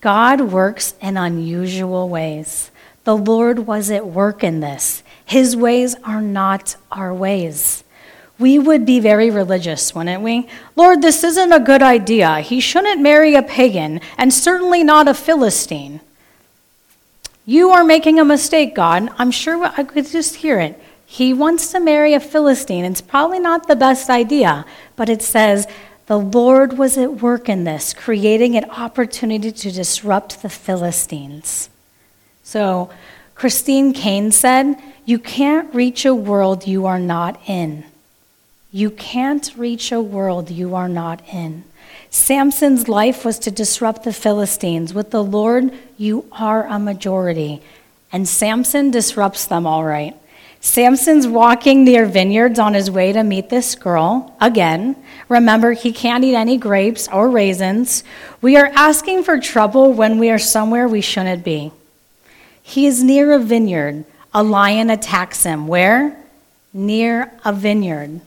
God 0.00 0.40
works 0.40 0.94
in 1.00 1.16
unusual 1.16 2.08
ways. 2.08 2.70
The 3.04 3.16
Lord 3.16 3.60
was 3.60 3.90
at 3.90 4.06
work 4.06 4.44
in 4.44 4.60
this. 4.60 5.02
His 5.24 5.56
ways 5.56 5.96
are 6.04 6.22
not 6.22 6.76
our 6.92 7.12
ways. 7.12 7.84
We 8.38 8.58
would 8.58 8.86
be 8.86 9.00
very 9.00 9.30
religious, 9.30 9.94
wouldn't 9.94 10.22
we? 10.22 10.48
Lord, 10.76 11.02
this 11.02 11.24
isn't 11.24 11.52
a 11.52 11.58
good 11.58 11.82
idea. 11.82 12.38
He 12.40 12.60
shouldn't 12.60 13.00
marry 13.00 13.34
a 13.34 13.42
pagan, 13.42 14.00
and 14.16 14.32
certainly 14.32 14.84
not 14.84 15.08
a 15.08 15.14
Philistine. 15.14 16.00
You 17.44 17.70
are 17.70 17.82
making 17.82 18.20
a 18.20 18.24
mistake, 18.24 18.74
God. 18.74 19.08
I'm 19.18 19.30
sure 19.30 19.64
I 19.64 19.82
could 19.82 20.06
just 20.06 20.36
hear 20.36 20.60
it. 20.60 20.80
He 21.06 21.32
wants 21.32 21.72
to 21.72 21.80
marry 21.80 22.12
a 22.12 22.20
Philistine. 22.20 22.84
It's 22.84 23.00
probably 23.00 23.40
not 23.40 23.66
the 23.66 23.74
best 23.74 24.10
idea, 24.10 24.66
but 24.94 25.08
it 25.08 25.22
says 25.22 25.66
the 26.06 26.18
Lord 26.18 26.76
was 26.76 26.98
at 26.98 27.22
work 27.22 27.48
in 27.48 27.64
this, 27.64 27.94
creating 27.94 28.56
an 28.56 28.70
opportunity 28.70 29.50
to 29.50 29.72
disrupt 29.72 30.42
the 30.42 30.48
Philistines. 30.48 31.70
So, 32.42 32.90
Christine 33.34 33.92
Kane 33.92 34.30
said, 34.30 34.76
You 35.06 35.18
can't 35.18 35.74
reach 35.74 36.04
a 36.04 36.14
world 36.14 36.66
you 36.66 36.86
are 36.86 36.98
not 36.98 37.40
in. 37.46 37.84
You 38.70 38.90
can't 38.90 39.50
reach 39.56 39.92
a 39.92 40.00
world 40.00 40.50
you 40.50 40.74
are 40.74 40.88
not 40.88 41.22
in. 41.32 41.64
Samson's 42.10 42.88
life 42.88 43.24
was 43.24 43.38
to 43.40 43.50
disrupt 43.50 44.04
the 44.04 44.12
Philistines. 44.12 44.92
With 44.92 45.10
the 45.10 45.24
Lord, 45.24 45.72
you 45.96 46.26
are 46.32 46.66
a 46.66 46.78
majority. 46.78 47.62
And 48.12 48.28
Samson 48.28 48.90
disrupts 48.90 49.46
them 49.46 49.66
all 49.66 49.84
right. 49.84 50.14
Samson's 50.60 51.26
walking 51.26 51.84
near 51.84 52.04
vineyards 52.04 52.58
on 52.58 52.74
his 52.74 52.90
way 52.90 53.12
to 53.12 53.22
meet 53.22 53.48
this 53.48 53.74
girl. 53.74 54.36
Again, 54.40 54.96
remember, 55.28 55.72
he 55.72 55.92
can't 55.92 56.24
eat 56.24 56.34
any 56.34 56.58
grapes 56.58 57.08
or 57.08 57.30
raisins. 57.30 58.02
We 58.42 58.56
are 58.56 58.70
asking 58.74 59.22
for 59.22 59.38
trouble 59.38 59.92
when 59.92 60.18
we 60.18 60.30
are 60.30 60.38
somewhere 60.38 60.88
we 60.88 61.00
shouldn't 61.00 61.44
be. 61.44 61.72
He 62.62 62.86
is 62.86 63.02
near 63.02 63.32
a 63.32 63.38
vineyard. 63.38 64.04
A 64.34 64.42
lion 64.42 64.90
attacks 64.90 65.44
him. 65.44 65.68
Where? 65.68 66.18
Near 66.74 67.32
a 67.44 67.52
vineyard. 67.52 68.20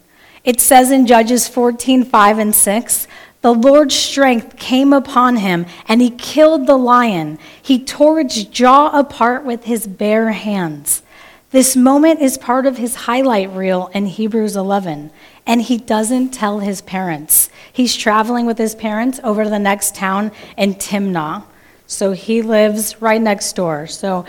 It 0.44 0.60
says 0.60 0.92
in 0.92 1.06
Judges 1.06 1.48
14 1.48 2.04
5 2.04 2.40
and 2.40 2.56
6 2.56 3.08
the 3.42 3.54
Lord's 3.54 3.96
strength 3.96 4.56
came 4.58 4.94
upon 4.94 5.38
him, 5.38 5.66
and 5.88 6.00
he 6.00 6.12
killed 6.12 6.68
the 6.68 6.78
lion. 6.78 7.40
He 7.60 7.84
tore 7.84 8.20
its 8.20 8.44
jaw 8.44 8.92
apart 8.98 9.44
with 9.44 9.64
his 9.64 9.88
bare 9.88 10.32
hands. 10.32 11.02
This 11.50 11.76
moment 11.76 12.22
is 12.22 12.38
part 12.38 12.68
of 12.68 12.78
his 12.78 12.96
highlight 12.96 13.50
reel 13.52 13.90
in 13.96 14.06
Hebrews 14.06 14.56
11, 14.56 15.12
and 15.48 15.62
he 15.62 15.78
doesn't 15.78 16.30
tell 16.30 16.60
his 16.60 16.82
parents. 16.84 17.50
He's 17.74 17.96
traveling 17.96 18.46
with 18.46 18.60
his 18.60 18.76
parents 18.76 19.20
over 19.24 19.44
to 19.44 19.50
the 19.50 19.60
next 19.60 19.96
town 19.96 20.32
in 20.56 20.76
Timnah. 20.76 21.44
So 21.88 22.12
he 22.12 22.42
lives 22.42 23.02
right 23.02 23.20
next 23.20 23.54
door. 23.54 23.88
So, 23.88 24.26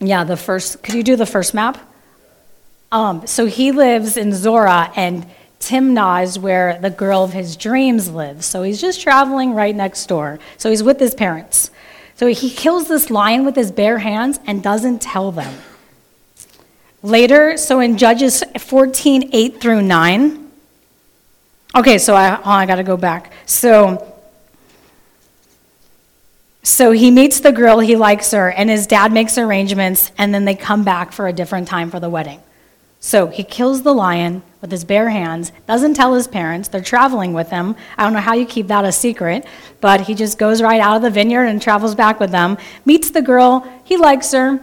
yeah, 0.00 0.24
the 0.24 0.36
first, 0.36 0.82
could 0.82 0.94
you 0.94 1.04
do 1.04 1.16
the 1.16 1.26
first 1.26 1.54
map? 1.54 1.78
Um, 2.94 3.26
so 3.26 3.46
he 3.46 3.72
lives 3.72 4.16
in 4.16 4.32
Zora, 4.32 4.92
and 4.94 5.26
Timnah 5.58 6.22
is 6.22 6.38
where 6.38 6.78
the 6.78 6.90
girl 6.90 7.24
of 7.24 7.32
his 7.32 7.56
dreams 7.56 8.08
lives. 8.08 8.46
So 8.46 8.62
he's 8.62 8.80
just 8.80 9.00
traveling 9.00 9.52
right 9.52 9.74
next 9.74 10.06
door. 10.06 10.38
So 10.58 10.70
he's 10.70 10.84
with 10.84 11.00
his 11.00 11.12
parents. 11.12 11.72
So 12.14 12.28
he 12.28 12.50
kills 12.50 12.86
this 12.86 13.10
lion 13.10 13.44
with 13.44 13.56
his 13.56 13.72
bare 13.72 13.98
hands 13.98 14.38
and 14.46 14.62
doesn't 14.62 15.02
tell 15.02 15.32
them. 15.32 15.52
Later, 17.02 17.56
so 17.56 17.80
in 17.80 17.98
Judges 17.98 18.44
14, 18.60 19.30
8 19.32 19.60
through 19.60 19.82
9. 19.82 20.50
Okay, 21.76 21.98
so 21.98 22.14
I, 22.14 22.36
oh, 22.36 22.42
I 22.44 22.64
got 22.64 22.76
to 22.76 22.84
go 22.84 22.96
back. 22.96 23.32
So 23.44 24.12
so 26.62 26.92
he 26.92 27.10
meets 27.10 27.40
the 27.40 27.52
girl, 27.52 27.80
he 27.80 27.96
likes 27.96 28.30
her, 28.30 28.50
and 28.50 28.70
his 28.70 28.86
dad 28.86 29.12
makes 29.12 29.36
arrangements, 29.36 30.12
and 30.16 30.32
then 30.32 30.46
they 30.46 30.54
come 30.54 30.82
back 30.84 31.12
for 31.12 31.26
a 31.26 31.32
different 31.32 31.68
time 31.68 31.90
for 31.90 32.00
the 32.00 32.08
wedding. 32.08 32.40
So 33.04 33.26
he 33.26 33.44
kills 33.44 33.82
the 33.82 33.92
lion 33.92 34.42
with 34.62 34.70
his 34.70 34.82
bare 34.82 35.10
hands, 35.10 35.52
doesn't 35.66 35.92
tell 35.92 36.14
his 36.14 36.26
parents, 36.26 36.68
they're 36.68 36.80
traveling 36.80 37.34
with 37.34 37.50
him. 37.50 37.76
I 37.98 38.02
don't 38.02 38.14
know 38.14 38.18
how 38.18 38.32
you 38.32 38.46
keep 38.46 38.68
that 38.68 38.86
a 38.86 38.92
secret, 38.92 39.44
but 39.82 40.00
he 40.00 40.14
just 40.14 40.38
goes 40.38 40.62
right 40.62 40.80
out 40.80 40.96
of 40.96 41.02
the 41.02 41.10
vineyard 41.10 41.44
and 41.44 41.60
travels 41.60 41.94
back 41.94 42.18
with 42.18 42.30
them, 42.30 42.56
meets 42.86 43.10
the 43.10 43.20
girl, 43.20 43.70
he 43.84 43.98
likes 43.98 44.32
her, 44.32 44.58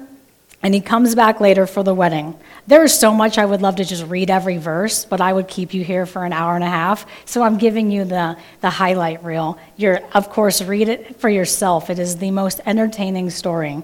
and 0.64 0.74
he 0.74 0.82
comes 0.82 1.14
back 1.14 1.40
later 1.40 1.68
for 1.68 1.84
the 1.84 1.94
wedding. 1.94 2.36
There 2.66 2.84
is 2.84 2.98
so 2.98 3.14
much 3.14 3.38
I 3.38 3.46
would 3.46 3.62
love 3.62 3.76
to 3.76 3.86
just 3.86 4.08
read 4.08 4.32
every 4.32 4.58
verse, 4.58 5.06
but 5.06 5.22
I 5.22 5.32
would 5.32 5.48
keep 5.48 5.72
you 5.72 5.84
here 5.84 6.08
for 6.08 6.26
an 6.26 6.34
hour 6.34 6.56
and 6.56 6.64
a 6.64 6.68
half. 6.68 7.06
So 7.26 7.44
I'm 7.44 7.60
giving 7.60 7.92
you 7.92 8.06
the, 8.06 8.38
the 8.62 8.72
highlight 8.72 9.24
reel. 9.24 9.60
You're, 9.78 10.00
of 10.14 10.32
course, 10.32 10.64
read 10.64 10.90
it 10.90 11.20
for 11.20 11.30
yourself. 11.30 11.92
It 11.92 12.00
is 12.00 12.18
the 12.18 12.32
most 12.32 12.60
entertaining 12.66 13.30
story. 13.30 13.84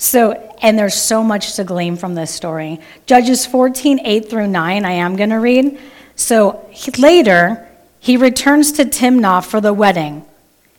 So, 0.00 0.32
and 0.62 0.78
there's 0.78 0.94
so 0.94 1.22
much 1.22 1.56
to 1.56 1.64
glean 1.64 1.94
from 1.94 2.14
this 2.14 2.30
story. 2.30 2.80
Judges 3.04 3.44
14, 3.44 4.00
8 4.02 4.30
through 4.30 4.46
9, 4.46 4.84
I 4.86 4.92
am 4.92 5.14
going 5.14 5.28
to 5.28 5.36
read. 5.36 5.78
So 6.16 6.66
he, 6.70 6.90
later, 6.92 7.68
he 7.98 8.16
returns 8.16 8.72
to 8.72 8.86
Timnah 8.86 9.44
for 9.44 9.60
the 9.60 9.74
wedding. 9.74 10.24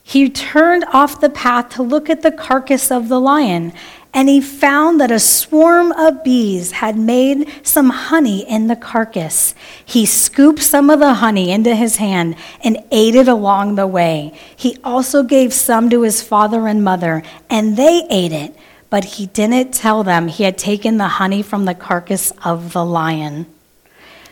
He 0.01 0.27
turned 0.27 0.85
off 0.85 1.21
the 1.21 1.29
path 1.29 1.69
to 1.75 1.83
look 1.83 2.09
at 2.09 2.23
the 2.23 2.31
carcass 2.31 2.89
of 2.89 3.09
the 3.09 3.19
lion 3.19 3.73
and 4.13 4.27
he 4.27 4.41
found 4.41 4.99
that 4.99 5.11
a 5.11 5.19
swarm 5.19 5.91
of 5.93 6.23
bees 6.23 6.71
had 6.71 6.97
made 6.97 7.47
some 7.63 7.89
honey 7.89 8.49
in 8.49 8.67
the 8.67 8.75
carcass. 8.75 9.55
He 9.85 10.05
scooped 10.05 10.61
some 10.61 10.89
of 10.89 10.99
the 10.99 11.13
honey 11.15 11.51
into 11.51 11.75
his 11.75 11.95
hand 11.95 12.35
and 12.61 12.83
ate 12.91 13.15
it 13.15 13.29
along 13.29 13.75
the 13.75 13.87
way. 13.87 14.33
He 14.55 14.77
also 14.83 15.23
gave 15.23 15.53
some 15.53 15.89
to 15.91 16.01
his 16.01 16.21
father 16.21 16.67
and 16.67 16.83
mother, 16.83 17.23
and 17.49 17.77
they 17.77 18.05
ate 18.09 18.33
it, 18.33 18.53
but 18.91 19.03
he 19.03 19.25
didn't 19.25 19.73
tell 19.73 20.03
them 20.03 20.27
he 20.27 20.43
had 20.43 20.59
taken 20.59 20.97
the 20.97 21.07
honey 21.07 21.41
from 21.41 21.65
the 21.65 21.73
carcass 21.73 22.31
of 22.43 22.73
the 22.73 22.85
lion. 22.85 23.47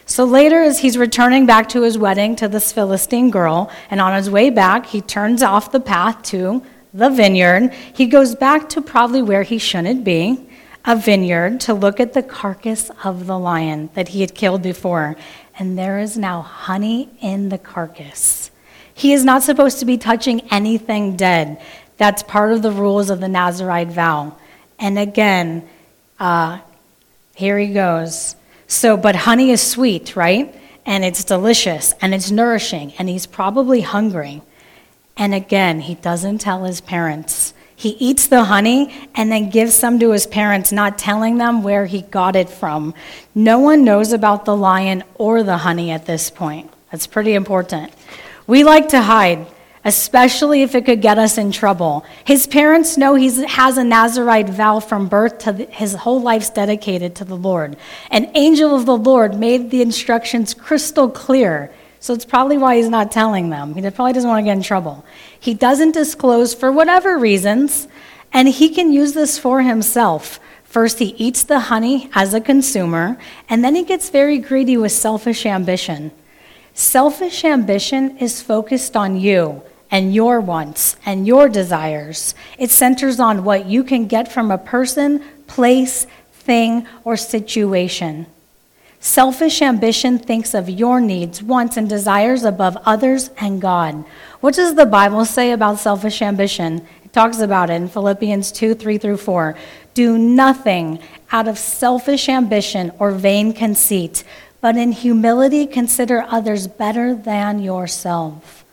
So 0.06 0.26
later, 0.26 0.62
as 0.62 0.80
he's 0.80 0.98
returning 0.98 1.46
back 1.46 1.70
to 1.70 1.82
his 1.82 1.98
wedding 1.98 2.36
to 2.36 2.48
this 2.48 2.72
Philistine 2.72 3.32
girl, 3.32 3.72
and 3.90 4.02
on 4.02 4.16
his 4.16 4.30
way 4.30 4.50
back, 4.50 4.88
he 4.88 5.02
turns 5.02 5.42
off 5.42 5.72
the 5.72 5.80
path 5.80 6.22
to 6.24 6.62
the 6.94 7.10
vineyard. 7.10 7.74
He 7.94 8.06
goes 8.08 8.36
back 8.36 8.68
to 8.70 8.82
probably 8.82 9.22
where 9.22 9.44
he 9.44 9.58
shouldn't 9.58 10.04
be. 10.04 10.46
a 10.86 10.96
vineyard 10.96 11.60
to 11.62 11.74
look 11.74 12.00
at 12.00 12.14
the 12.14 12.24
carcass 12.24 12.90
of 13.04 13.28
the 13.28 13.38
lion 13.38 13.90
that 13.94 14.10
he 14.10 14.22
had 14.22 14.34
killed 14.34 14.62
before, 14.62 15.16
and 15.58 15.78
there 15.78 16.00
is 16.00 16.18
now 16.18 16.42
honey 16.42 17.10
in 17.22 17.50
the 17.50 17.58
carcass. 17.58 18.50
He 18.94 19.14
is 19.14 19.24
not 19.24 19.44
supposed 19.44 19.80
to 19.80 19.86
be 19.86 19.98
touching 19.98 20.42
anything 20.52 21.16
dead. 21.16 21.62
That's 21.98 22.24
part 22.24 22.52
of 22.52 22.62
the 22.62 22.72
rules 22.72 23.10
of 23.10 23.20
the 23.20 23.28
Nazarite 23.28 23.90
vow. 23.90 24.36
And 24.80 24.98
again, 24.98 25.68
uh, 26.20 26.60
here 27.36 27.58
he 27.58 27.74
goes. 27.74 28.36
So, 28.68 28.98
but 28.98 29.16
honey 29.16 29.52
is 29.52 29.62
sweet, 29.62 30.16
right? 30.16 30.56
And 30.86 31.04
it's 31.04 31.24
delicious 31.24 31.94
and 32.02 32.14
it's 32.14 32.32
nourishing, 32.32 32.94
and 32.98 33.10
he's 33.10 33.26
probably 33.26 33.82
hungry. 33.82 34.42
And 35.18 35.34
again, 35.34 35.82
he 35.82 35.96
doesn't 35.96 36.40
tell 36.40 36.64
his 36.64 36.82
parents. 36.82 37.54
He 37.76 37.90
eats 37.92 38.28
the 38.28 38.44
honey 38.44 38.94
and 39.16 39.32
then 39.32 39.50
gives 39.50 39.74
some 39.74 40.00
to 40.00 40.12
his 40.12 40.28
parents, 40.28 40.72
not 40.72 40.98
telling 40.98 41.38
them 41.38 41.64
where 41.64 41.86
he 41.86 42.02
got 42.02 42.36
it 42.36 42.50
from. 42.50 42.94
No 43.34 43.60
one 43.60 43.86
knows 43.86 44.12
about 44.12 44.44
the 44.44 44.56
lion 44.56 45.04
or 45.16 45.44
the 45.44 45.58
honey 45.58 45.92
at 45.92 46.06
this 46.06 46.30
point. 46.30 46.72
That's 46.92 47.08
pretty 47.08 47.34
important. 47.34 47.94
We 48.48 48.64
like 48.64 48.90
to 48.90 49.02
hide 49.02 49.48
especially 49.86 50.62
if 50.62 50.76
it 50.76 50.86
could 50.86 51.02
get 51.02 51.18
us 51.18 51.38
in 51.38 51.52
trouble. 51.52 52.06
His 52.26 52.48
parents 52.48 52.98
know 52.98 53.16
he 53.16 53.30
has 53.46 53.78
a 53.78 53.84
Nazarite 53.84 54.50
vow 54.50 54.80
from 54.80 55.08
birth 55.08 55.40
to 55.40 55.54
the, 55.54 55.66
his 55.66 55.96
whole 55.96 56.22
life's 56.22 56.50
dedicated 56.50 57.16
to 57.16 57.26
the 57.26 57.38
Lord. 57.38 57.78
An 58.12 58.32
angel 58.36 58.76
of 58.76 58.86
the 58.86 58.98
Lord 58.98 59.40
made 59.40 59.72
the 59.72 59.82
instructions 59.82 60.54
crystal 60.54 61.10
clear. 61.10 61.72
So 62.02 62.14
it's 62.14 62.26
probably 62.26 62.58
why 62.58 62.78
he's 62.78 62.90
not 62.90 63.12
telling 63.12 63.50
them. 63.50 63.76
He 63.76 63.82
probably 63.90 64.14
doesn't 64.14 64.30
want 64.30 64.44
to 64.44 64.46
get 64.46 64.58
in 64.58 64.64
trouble. 64.64 65.06
He 65.40 65.54
doesn't 65.54 65.92
disclose 65.92 66.54
for 66.54 66.72
whatever 66.72 67.18
reasons, 67.18 67.88
and 68.32 68.48
he 68.48 68.70
can 68.70 68.94
use 68.94 69.14
this 69.14 69.38
for 69.38 69.62
himself. 69.62 70.40
First, 70.64 71.00
he 71.00 71.16
eats 71.18 71.44
the 71.44 71.60
honey 71.62 72.10
as 72.14 72.34
a 72.34 72.40
consumer, 72.40 73.18
and 73.50 73.64
then 73.64 73.76
he 73.76 73.84
gets 73.84 74.10
very 74.10 74.38
greedy 74.38 74.78
with 74.78 74.92
selfish 74.92 75.46
ambition. 75.46 76.12
Selfish 76.74 77.44
ambition 77.44 78.18
is 78.18 78.42
focused 78.42 78.96
on 78.96 79.20
you 79.20 79.62
and 79.92 80.14
your 80.14 80.40
wants 80.40 80.96
and 81.06 81.26
your 81.26 81.50
desires. 81.50 82.36
It 82.58 82.72
centers 82.72 83.20
on 83.20 83.44
what 83.44 83.66
you 83.66 83.84
can 83.84 84.08
get 84.08 84.32
from 84.32 84.52
a 84.52 84.58
person, 84.58 85.24
place, 85.48 86.06
thing, 86.32 86.88
or 87.04 87.18
situation. 87.18 88.28
Selfish 89.02 89.62
ambition 89.62 90.20
thinks 90.20 90.54
of 90.54 90.70
your 90.70 91.00
needs, 91.00 91.42
wants, 91.42 91.78
and 91.78 91.88
desires 91.88 92.44
above 92.44 92.78
others 92.86 93.30
and 93.38 93.62
God. 93.62 94.04
What 94.42 94.56
does 94.56 94.76
the 94.76 94.86
Bible 94.86 95.24
say 95.24 95.52
about 95.54 95.80
selfish 95.80 96.22
ambition? 96.22 96.86
It 97.06 97.14
talks 97.14 97.40
about 97.40 97.70
it 97.70 97.76
in 97.76 97.88
Philippians 97.88 98.52
2 98.52 98.76
3 98.76 98.98
through 98.98 99.18
4. 99.18 99.56
Do 99.94 100.18
nothing 100.18 101.00
out 101.32 101.48
of 101.48 101.58
selfish 101.58 102.28
ambition 102.28 102.92
or 103.00 103.12
vain 103.12 103.54
conceit, 103.54 104.24
but 104.62 104.76
in 104.76 104.92
humility 104.92 105.66
consider 105.66 106.26
others 106.28 106.68
better 106.68 107.16
than 107.16 107.60
yourself. 107.60 108.66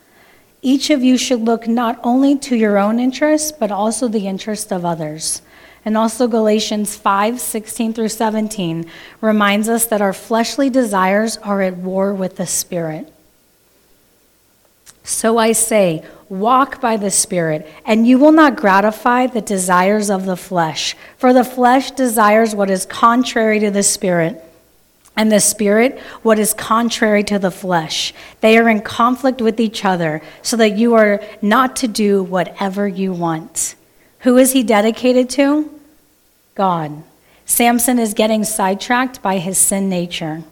Each 0.61 0.89
of 0.89 1.03
you 1.03 1.17
should 1.17 1.41
look 1.41 1.67
not 1.67 1.99
only 2.03 2.37
to 2.39 2.55
your 2.55 2.77
own 2.77 2.99
interests, 2.99 3.51
but 3.51 3.71
also 3.71 4.07
the 4.07 4.27
interest 4.27 4.71
of 4.71 4.83
others. 4.83 5.41
And 5.85 5.95
also, 5.95 6.27
Galatians 6.27 6.97
5 6.97 7.39
16 7.39 7.93
through 7.93 8.09
17 8.09 8.89
reminds 9.21 9.69
us 9.69 9.85
that 9.85 10.01
our 10.01 10.11
fleshly 10.11 10.69
desires 10.69 11.37
are 11.37 11.61
at 11.61 11.77
war 11.77 12.13
with 12.13 12.35
the 12.35 12.47
Spirit. 12.47 13.13
So 15.03 15.37
I 15.37 15.53
say, 15.53 16.03
walk 16.27 16.81
by 16.81 16.97
the 16.97 17.11
Spirit, 17.11 17.65
and 17.85 18.05
you 18.05 18.17
will 18.17 18.33
not 18.33 18.57
gratify 18.57 19.27
the 19.27 19.39
desires 19.39 20.09
of 20.09 20.25
the 20.25 20.35
flesh. 20.35 20.97
For 21.17 21.31
the 21.31 21.45
flesh 21.45 21.91
desires 21.91 22.53
what 22.53 22.69
is 22.69 22.85
contrary 22.85 23.59
to 23.61 23.71
the 23.71 23.83
Spirit 23.83 24.43
and 25.17 25.31
the 25.31 25.39
spirit 25.39 25.99
what 26.21 26.39
is 26.39 26.53
contrary 26.53 27.23
to 27.25 27.39
the 27.39 27.51
flesh. 27.51 28.13
They 28.39 28.57
are 28.57 28.69
in 28.69 28.81
conflict 28.81 29.41
with 29.41 29.59
each 29.59 29.83
other, 29.83 30.21
so 30.41 30.55
that 30.57 30.77
you 30.77 30.93
are 30.93 31.21
not 31.41 31.75
to 31.77 31.87
do 31.87 32.23
whatever 32.23 32.87
you 32.87 33.11
want. 33.11 33.75
Who 34.19 34.37
is 34.37 34.53
he 34.53 34.63
dedicated 34.63 35.29
to? 35.31 35.69
God. 36.55 37.03
Samson 37.45 37.97
is 37.97 38.13
getting 38.13 38.43
sidetracked 38.43 39.21
by 39.21 39.37
his 39.37 39.57
sin 39.57 39.89
nature. 39.89 40.43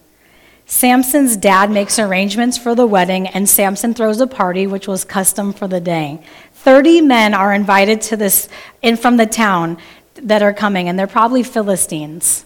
Samson's 0.65 1.37
dad 1.37 1.69
makes 1.69 1.99
arrangements 1.99 2.57
for 2.57 2.73
the 2.73 2.87
wedding, 2.87 3.27
and 3.27 3.47
Samson 3.47 3.93
throws 3.93 4.19
a 4.19 4.27
party, 4.27 4.65
which 4.65 4.87
was 4.87 5.05
custom 5.05 5.53
for 5.53 5.67
the 5.67 5.79
day. 5.79 6.21
Thirty 6.53 7.01
men 7.01 7.35
are 7.35 7.53
invited 7.53 8.01
to 8.01 8.17
this 8.17 8.49
in 8.81 8.97
from 8.97 9.17
the 9.17 9.27
town 9.27 9.77
that 10.15 10.41
are 10.41 10.53
coming, 10.53 10.89
and 10.89 10.97
they're 10.97 11.05
probably 11.05 11.43
Philistines. 11.43 12.45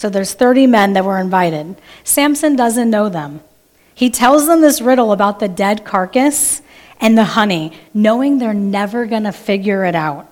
So 0.00 0.08
there's 0.08 0.32
30 0.32 0.66
men 0.66 0.94
that 0.94 1.04
were 1.04 1.18
invited. 1.18 1.76
Samson 2.04 2.56
doesn't 2.56 2.88
know 2.88 3.10
them. 3.10 3.42
He 3.94 4.08
tells 4.08 4.46
them 4.46 4.62
this 4.62 4.80
riddle 4.80 5.12
about 5.12 5.40
the 5.40 5.46
dead 5.46 5.84
carcass 5.84 6.62
and 7.02 7.18
the 7.18 7.24
honey, 7.36 7.78
knowing 7.92 8.38
they're 8.38 8.54
never 8.54 9.04
going 9.04 9.24
to 9.24 9.30
figure 9.30 9.84
it 9.84 9.94
out. 9.94 10.26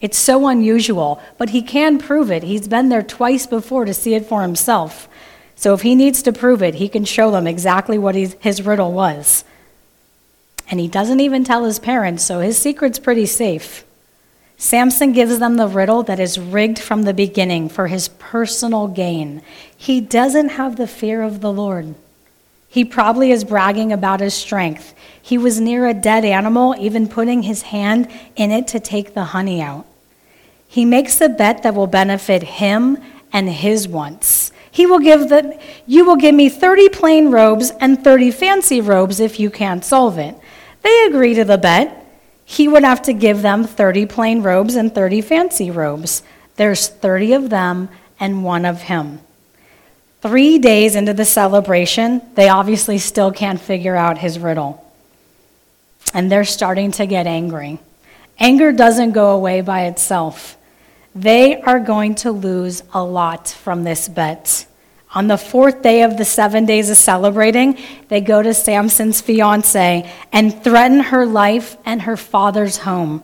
It's 0.00 0.16
so 0.16 0.46
unusual, 0.46 1.20
but 1.36 1.50
he 1.50 1.62
can 1.62 1.98
prove 1.98 2.30
it. 2.30 2.44
He's 2.44 2.68
been 2.68 2.90
there 2.90 3.02
twice 3.02 3.44
before 3.44 3.86
to 3.86 3.92
see 3.92 4.14
it 4.14 4.24
for 4.24 4.42
himself. 4.42 5.08
So 5.56 5.74
if 5.74 5.82
he 5.82 5.96
needs 5.96 6.22
to 6.22 6.32
prove 6.32 6.62
it, 6.62 6.76
he 6.76 6.88
can 6.88 7.04
show 7.04 7.32
them 7.32 7.48
exactly 7.48 7.98
what 7.98 8.14
his 8.14 8.62
riddle 8.62 8.92
was. 8.92 9.42
And 10.70 10.78
he 10.78 10.86
doesn't 10.86 11.18
even 11.18 11.42
tell 11.42 11.64
his 11.64 11.80
parents, 11.80 12.22
so 12.22 12.38
his 12.38 12.56
secret's 12.56 13.00
pretty 13.00 13.26
safe. 13.26 13.84
Samson 14.60 15.12
gives 15.12 15.38
them 15.38 15.56
the 15.56 15.68
riddle 15.68 16.02
that 16.02 16.18
is 16.18 16.36
rigged 16.36 16.80
from 16.80 17.04
the 17.04 17.14
beginning 17.14 17.68
for 17.68 17.86
his 17.86 18.08
personal 18.08 18.88
gain. 18.88 19.40
He 19.74 20.00
doesn't 20.00 20.50
have 20.50 20.74
the 20.74 20.88
fear 20.88 21.22
of 21.22 21.40
the 21.40 21.52
Lord. 21.52 21.94
He 22.68 22.84
probably 22.84 23.30
is 23.30 23.44
bragging 23.44 23.92
about 23.92 24.18
his 24.18 24.34
strength. 24.34 24.94
He 25.22 25.38
was 25.38 25.60
near 25.60 25.86
a 25.86 25.94
dead 25.94 26.24
animal, 26.24 26.74
even 26.76 27.08
putting 27.08 27.44
his 27.44 27.62
hand 27.62 28.10
in 28.34 28.50
it 28.50 28.66
to 28.68 28.80
take 28.80 29.14
the 29.14 29.26
honey 29.26 29.62
out. 29.62 29.86
He 30.66 30.84
makes 30.84 31.20
a 31.20 31.28
bet 31.28 31.62
that 31.62 31.76
will 31.76 31.86
benefit 31.86 32.42
him 32.42 32.98
and 33.32 33.48
his 33.48 33.86
wants. 33.86 34.50
He 34.72 34.86
will 34.86 34.98
give 34.98 35.28
the, 35.28 35.58
you 35.86 36.04
will 36.04 36.16
give 36.16 36.34
me 36.34 36.48
30 36.48 36.88
plain 36.88 37.30
robes 37.30 37.70
and 37.80 38.02
30 38.02 38.32
fancy 38.32 38.80
robes 38.80 39.20
if 39.20 39.38
you 39.38 39.50
can't 39.50 39.84
solve 39.84 40.18
it. 40.18 40.36
They 40.82 41.06
agree 41.06 41.34
to 41.34 41.44
the 41.44 41.58
bet 41.58 42.07
he 42.50 42.66
would 42.66 42.82
have 42.82 43.02
to 43.02 43.12
give 43.12 43.42
them 43.42 43.62
30 43.64 44.06
plain 44.06 44.42
robes 44.42 44.74
and 44.74 44.94
30 44.94 45.20
fancy 45.20 45.70
robes. 45.70 46.22
There's 46.56 46.88
30 46.88 47.34
of 47.34 47.50
them 47.50 47.90
and 48.18 48.42
one 48.42 48.64
of 48.64 48.80
him. 48.80 49.20
Three 50.22 50.58
days 50.58 50.96
into 50.96 51.12
the 51.12 51.26
celebration, 51.26 52.22
they 52.36 52.48
obviously 52.48 52.96
still 52.96 53.32
can't 53.32 53.60
figure 53.60 53.94
out 53.94 54.16
his 54.16 54.38
riddle. 54.38 54.82
And 56.14 56.32
they're 56.32 56.46
starting 56.46 56.90
to 56.92 57.04
get 57.04 57.26
angry. 57.26 57.80
Anger 58.38 58.72
doesn't 58.72 59.12
go 59.12 59.32
away 59.32 59.60
by 59.60 59.84
itself. 59.84 60.56
They 61.14 61.60
are 61.60 61.78
going 61.78 62.14
to 62.14 62.32
lose 62.32 62.82
a 62.94 63.04
lot 63.04 63.48
from 63.48 63.84
this 63.84 64.08
bet. 64.08 64.66
On 65.14 65.26
the 65.26 65.38
fourth 65.38 65.82
day 65.82 66.02
of 66.02 66.18
the 66.18 66.24
seven 66.24 66.66
days 66.66 66.90
of 66.90 66.96
celebrating, 66.96 67.78
they 68.08 68.20
go 68.20 68.42
to 68.42 68.52
Samson's 68.52 69.20
fiance 69.20 70.10
and 70.32 70.62
threaten 70.62 71.00
her 71.00 71.24
life 71.24 71.78
and 71.86 72.02
her 72.02 72.16
father's 72.16 72.78
home. 72.78 73.22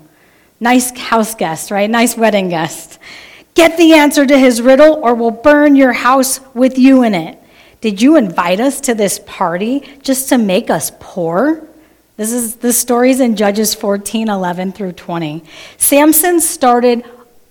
Nice 0.61 0.97
house 0.97 1.35
guest, 1.35 1.71
right? 1.71 1.91
Nice 1.91 2.17
wedding 2.17 2.49
guest. 2.49 2.99
Get 3.55 3.77
the 3.77 3.93
answer 3.93 4.25
to 4.25 4.39
his 4.39 4.63
riddle, 4.63 4.95
or 4.95 5.15
we'll 5.15 5.31
burn 5.31 5.77
your 5.77 5.93
house 5.93 6.41
with 6.55 6.79
you 6.79 7.03
in 7.03 7.15
it. 7.15 7.39
Did 7.83 8.01
you 8.01 8.17
invite 8.17 8.61
us 8.61 8.81
to 8.83 8.95
this 8.95 9.21
party 9.27 9.87
just 10.01 10.31
to 10.31 10.39
make 10.39 10.71
us 10.71 10.91
poor? 11.01 11.69
This 12.17 12.33
is 12.33 12.57
the 12.57 12.73
stories 12.73 13.21
in 13.21 13.37
Judges 13.37 13.75
14 13.75 14.29
11 14.29 14.73
through 14.73 14.93
20. 14.93 15.45
Samson 15.77 16.41
started 16.41 17.05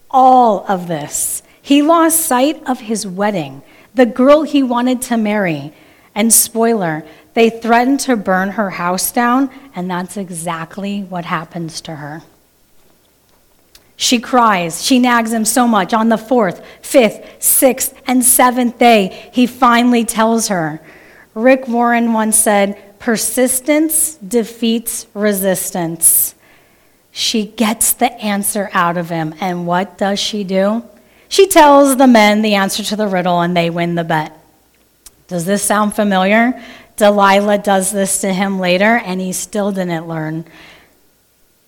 all 0.09 0.65
of 0.67 0.87
this. 0.87 1.43
He 1.61 1.83
lost 1.83 2.21
sight 2.21 2.61
of 2.67 2.79
his 2.79 3.05
wedding 3.05 3.61
the 3.95 4.05
girl 4.05 4.43
he 4.43 4.63
wanted 4.63 5.01
to 5.03 5.17
marry. 5.17 5.73
And 6.15 6.31
spoiler, 6.31 7.03
they 7.33 7.49
threatened 7.49 7.99
to 8.01 8.15
burn 8.15 8.51
her 8.51 8.71
house 8.71 9.11
down, 9.11 9.49
and 9.75 9.89
that's 9.89 10.17
exactly 10.17 11.01
what 11.01 11.25
happens 11.25 11.81
to 11.81 11.95
her. 11.95 12.21
She 13.95 14.19
cries. 14.19 14.83
She 14.83 14.99
nags 14.99 15.31
him 15.31 15.45
so 15.45 15.67
much. 15.67 15.93
On 15.93 16.09
the 16.09 16.17
fourth, 16.17 16.63
fifth, 16.81 17.41
sixth, 17.41 17.99
and 18.05 18.23
seventh 18.23 18.77
day, 18.77 19.29
he 19.33 19.47
finally 19.47 20.03
tells 20.03 20.49
her. 20.49 20.81
Rick 21.33 21.67
Warren 21.67 22.13
once 22.13 22.37
said, 22.37 22.99
Persistence 22.99 24.15
defeats 24.15 25.07
resistance. 25.13 26.35
She 27.11 27.45
gets 27.45 27.93
the 27.93 28.11
answer 28.13 28.69
out 28.73 28.97
of 28.97 29.09
him, 29.09 29.35
and 29.39 29.67
what 29.67 29.97
does 29.97 30.19
she 30.19 30.43
do? 30.43 30.83
She 31.33 31.47
tells 31.47 31.97
the 31.97 32.05
men 32.05 32.43
the 32.43 32.53
answer 32.53 32.83
to 32.83 32.95
the 32.95 33.07
riddle 33.07 33.41
and 33.41 33.57
they 33.57 33.71
win 33.71 33.95
the 33.95 34.03
bet. 34.03 34.37
Does 35.27 35.45
this 35.45 35.63
sound 35.63 35.95
familiar? 35.95 36.61
Delilah 36.95 37.57
does 37.57 37.91
this 37.91 38.21
to 38.21 38.31
him 38.31 38.59
later 38.59 38.97
and 39.03 39.19
he 39.19 39.33
still 39.33 39.71
didn't 39.71 40.07
learn. 40.07 40.45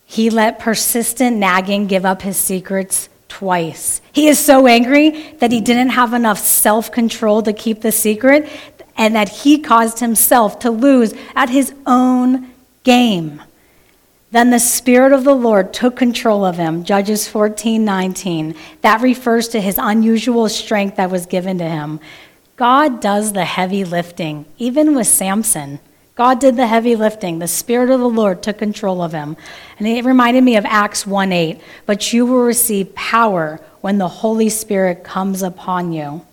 He 0.05 0.29
let 0.29 0.59
persistent 0.59 1.37
nagging 1.37 1.87
give 1.87 2.05
up 2.05 2.21
his 2.21 2.37
secrets 2.37 3.09
twice. 3.27 4.01
He 4.11 4.27
is 4.27 4.37
so 4.37 4.67
angry 4.67 5.33
that 5.39 5.51
he 5.51 5.61
didn't 5.61 5.89
have 5.89 6.13
enough 6.13 6.37
self 6.37 6.91
control 6.91 7.41
to 7.41 7.51
keep 7.51 7.81
the 7.81 7.91
secret 7.91 8.47
and 8.95 9.15
that 9.15 9.29
he 9.29 9.57
caused 9.57 9.97
himself 9.97 10.59
to 10.59 10.69
lose 10.69 11.15
at 11.35 11.49
his 11.49 11.73
own 11.87 12.51
game. 12.83 13.41
Then 14.35 14.49
the 14.49 14.59
Spirit 14.59 15.13
of 15.13 15.23
the 15.23 15.33
Lord 15.33 15.71
took 15.71 15.95
control 15.95 16.43
of 16.43 16.57
him. 16.57 16.83
Judges 16.83 17.25
14 17.25 17.85
19. 17.85 18.53
That 18.81 18.99
refers 18.99 19.47
to 19.47 19.61
his 19.61 19.77
unusual 19.81 20.49
strength 20.49 20.97
that 20.97 21.09
was 21.09 21.25
given 21.25 21.57
to 21.59 21.69
him. 21.69 22.01
God 22.57 22.99
does 22.99 23.31
the 23.31 23.45
heavy 23.45 23.85
lifting, 23.85 24.43
even 24.57 24.93
with 24.93 25.07
Samson. 25.07 25.79
God 26.15 26.41
did 26.41 26.57
the 26.57 26.67
heavy 26.67 26.97
lifting. 26.97 27.39
The 27.39 27.47
Spirit 27.47 27.89
of 27.89 28.01
the 28.01 28.09
Lord 28.09 28.43
took 28.43 28.57
control 28.57 29.01
of 29.01 29.13
him. 29.13 29.37
And 29.79 29.87
it 29.87 30.03
reminded 30.03 30.43
me 30.43 30.57
of 30.57 30.65
Acts 30.65 31.07
1 31.07 31.31
8. 31.31 31.61
But 31.85 32.11
you 32.11 32.25
will 32.25 32.43
receive 32.43 32.93
power 32.93 33.61
when 33.79 33.99
the 33.99 34.09
Holy 34.09 34.49
Spirit 34.49 35.05
comes 35.05 35.43
upon 35.43 35.93
you. 35.93 36.25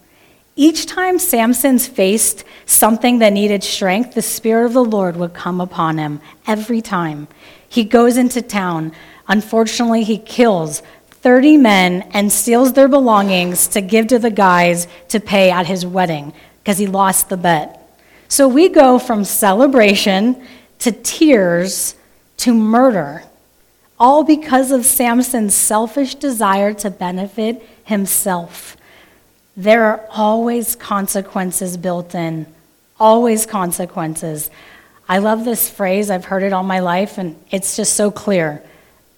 Each 0.57 0.87
time 0.87 1.21
Samson's 1.21 1.87
faced 1.87 2.43
something 2.67 3.21
that 3.21 3.33
needed 3.33 3.63
strength, 3.63 4.15
the 4.15 4.23
Spirit 4.23 4.67
of 4.67 4.73
the 4.73 4.85
Lord 4.85 5.17
would 5.17 5.35
come 5.35 5.61
upon 5.61 5.99
him. 5.99 6.21
Every 6.49 6.81
time. 6.81 7.29
He 7.73 7.85
goes 7.85 8.19
into 8.19 8.43
town. 8.43 8.93
Unfortunately, 9.29 10.05
he 10.05 10.19
kills 10.19 10.83
30 11.09 11.57
men 11.57 12.03
and 12.13 12.31
steals 12.31 12.75
their 12.75 12.87
belongings 12.87 13.67
to 13.69 13.81
give 13.81 14.09
to 14.09 14.19
the 14.19 14.31
guys 14.31 14.87
to 15.09 15.19
pay 15.19 15.51
at 15.51 15.65
his 15.65 15.87
wedding 15.87 16.35
because 16.59 16.77
he 16.77 16.87
lost 16.87 17.31
the 17.31 17.39
bet. 17.39 17.99
So 18.29 18.47
we 18.47 18.69
go 18.69 18.99
from 18.99 19.25
celebration 19.25 20.47
to 20.81 20.93
tears 20.93 21.95
to 22.37 22.53
murder, 22.53 23.23
all 23.99 24.23
because 24.23 24.71
of 24.71 24.85
Samson's 24.85 25.55
selfish 25.55 26.17
desire 26.17 26.75
to 26.75 26.91
benefit 26.91 27.67
himself. 27.85 28.77
There 29.57 29.85
are 29.85 30.07
always 30.11 30.77
consequences 30.77 31.79
built 31.79 32.15
in, 32.15 32.45
always 33.01 33.47
consequences. 33.47 34.51
I 35.09 35.19
love 35.19 35.45
this 35.45 35.69
phrase, 35.69 36.11
I've 36.11 36.27
heard 36.27 36.43
it 36.43 36.53
all 36.53 36.63
my 36.63 36.81
life, 36.81 37.19
and 37.19 37.37
it's 37.51 37.77
just 37.77 37.95
so 37.95 38.11
clear. 38.11 38.63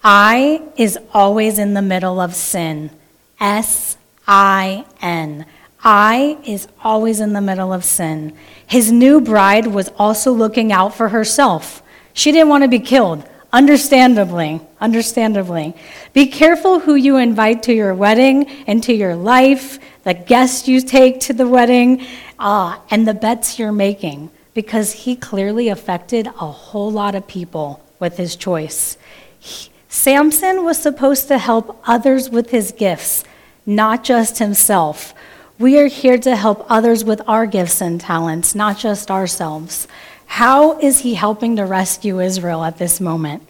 I 0.03 0.61
is 0.75 0.99
always 1.13 1.57
in 1.57 1.73
the 1.73 1.81
middle 1.81 2.19
of 2.19 2.35
sin. 2.35 2.91
S 3.39 3.97
I 4.27 4.85
N. 5.01 5.45
I 5.83 6.37
is 6.45 6.67
always 6.83 7.19
in 7.19 7.33
the 7.33 7.41
middle 7.41 7.71
of 7.71 7.83
sin. 7.83 8.35
His 8.65 8.91
new 8.91 9.21
bride 9.21 9.67
was 9.67 9.89
also 9.99 10.31
looking 10.31 10.71
out 10.71 10.95
for 10.95 11.09
herself. 11.09 11.83
She 12.13 12.31
didn't 12.31 12.49
want 12.49 12.63
to 12.63 12.67
be 12.67 12.79
killed. 12.79 13.23
Understandably, 13.53 14.59
understandably. 14.81 15.75
Be 16.11 16.27
careful 16.27 16.79
who 16.79 16.95
you 16.95 17.17
invite 17.17 17.63
to 17.63 17.73
your 17.73 17.93
wedding 17.93 18.49
and 18.67 18.83
to 18.83 18.93
your 18.93 19.15
life, 19.15 19.79
the 20.03 20.13
guests 20.13 20.67
you 20.67 20.81
take 20.81 21.21
to 21.21 21.33
the 21.33 21.47
wedding, 21.47 22.05
uh, 22.37 22.79
and 22.89 23.07
the 23.07 23.13
bets 23.13 23.57
you're 23.57 23.71
making, 23.71 24.29
because 24.55 24.93
he 24.93 25.15
clearly 25.15 25.69
affected 25.69 26.25
a 26.27 26.31
whole 26.31 26.89
lot 26.89 27.13
of 27.13 27.27
people 27.27 27.83
with 27.99 28.17
his 28.17 28.35
choice. 28.35 28.97
He, 29.37 29.69
Samson 29.87 30.63
was 30.63 30.81
supposed 30.81 31.27
to 31.27 31.37
help 31.37 31.81
others 31.85 32.29
with 32.29 32.49
his 32.49 32.71
gifts, 32.71 33.23
not 33.65 34.03
just 34.03 34.39
himself. 34.39 35.13
We 35.59 35.77
are 35.79 35.87
here 35.87 36.17
to 36.17 36.35
help 36.35 36.65
others 36.69 37.05
with 37.05 37.21
our 37.27 37.45
gifts 37.45 37.79
and 37.79 38.01
talents, 38.01 38.55
not 38.55 38.77
just 38.77 39.11
ourselves. 39.11 39.87
How 40.25 40.79
is 40.79 40.99
he 40.99 41.13
helping 41.13 41.55
to 41.57 41.65
rescue 41.65 42.19
Israel 42.19 42.63
at 42.63 42.77
this 42.77 42.99
moment? 42.99 43.47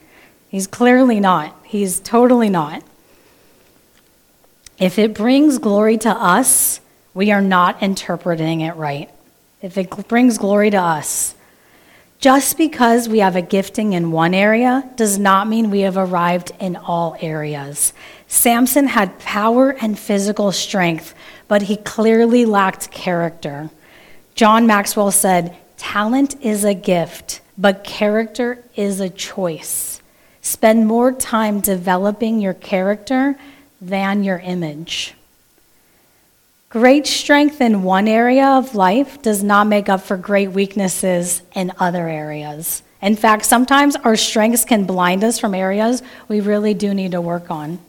He's 0.50 0.68
clearly 0.68 1.20
not. 1.20 1.56
He's 1.64 2.00
totally 2.00 2.50
not. 2.50 2.84
If 4.78 5.00
it 5.00 5.14
brings 5.14 5.58
glory 5.58 5.98
to 6.00 6.10
us, 6.10 6.80
we 7.14 7.32
are 7.32 7.42
not 7.42 7.82
interpreting 7.82 8.62
it 8.62 8.76
right. 8.76 9.10
If 9.66 9.80
it 9.80 10.08
brings 10.08 10.38
glory 10.38 10.70
to 10.70 10.78
us, 10.78 11.34
just 12.20 12.56
because 12.56 13.10
we 13.10 13.18
have 13.18 13.36
a 13.36 13.42
gifting 13.42 13.94
in 13.94 14.12
one 14.12 14.36
area 14.36 14.88
does 14.96 15.18
not 15.18 15.48
mean 15.48 15.72
we 15.72 15.80
have 15.80 15.98
arrived 15.98 16.52
in 16.60 16.76
all 16.76 17.18
areas. 17.20 17.92
Samson 18.28 18.86
had 18.86 19.18
power 19.18 19.72
and 19.72 19.98
physical 19.98 20.52
strength, 20.52 21.16
but 21.48 21.64
he 21.64 21.78
clearly 21.78 22.46
lacked 22.46 22.92
character. 22.92 23.72
John 24.36 24.68
Maxwell 24.68 25.10
said, 25.10 25.58
Talent 25.78 26.40
is 26.42 26.64
a 26.64 26.76
gift, 26.76 27.42
but 27.58 27.84
character 27.84 28.64
is 28.76 29.00
a 29.00 29.10
choice. 29.10 30.00
Spend 30.42 30.86
more 30.86 31.12
time 31.12 31.60
developing 31.60 32.40
your 32.40 32.54
character 32.54 33.36
than 33.82 34.24
your 34.24 34.38
image. 34.38 35.16
Great 36.76 37.08
strength 37.08 37.62
in 37.62 37.84
one 37.84 38.06
area 38.06 38.46
of 38.46 38.76
life 38.76 39.22
does 39.22 39.42
not 39.42 39.66
make 39.66 39.88
up 39.88 40.02
for 40.02 40.18
great 40.18 40.52
weaknesses 40.52 41.42
in 41.54 41.72
other 41.80 42.10
areas. 42.10 42.84
In 43.02 43.16
fact, 43.16 43.46
sometimes 43.46 43.96
our 43.96 44.18
strengths 44.18 44.66
can 44.66 44.84
blind 44.84 45.24
us 45.24 45.40
from 45.40 45.56
areas 45.56 46.04
we 46.28 46.42
really 46.42 46.74
do 46.74 46.94
need 46.94 47.14
to 47.14 47.22
work 47.22 47.50
on. 47.50 47.80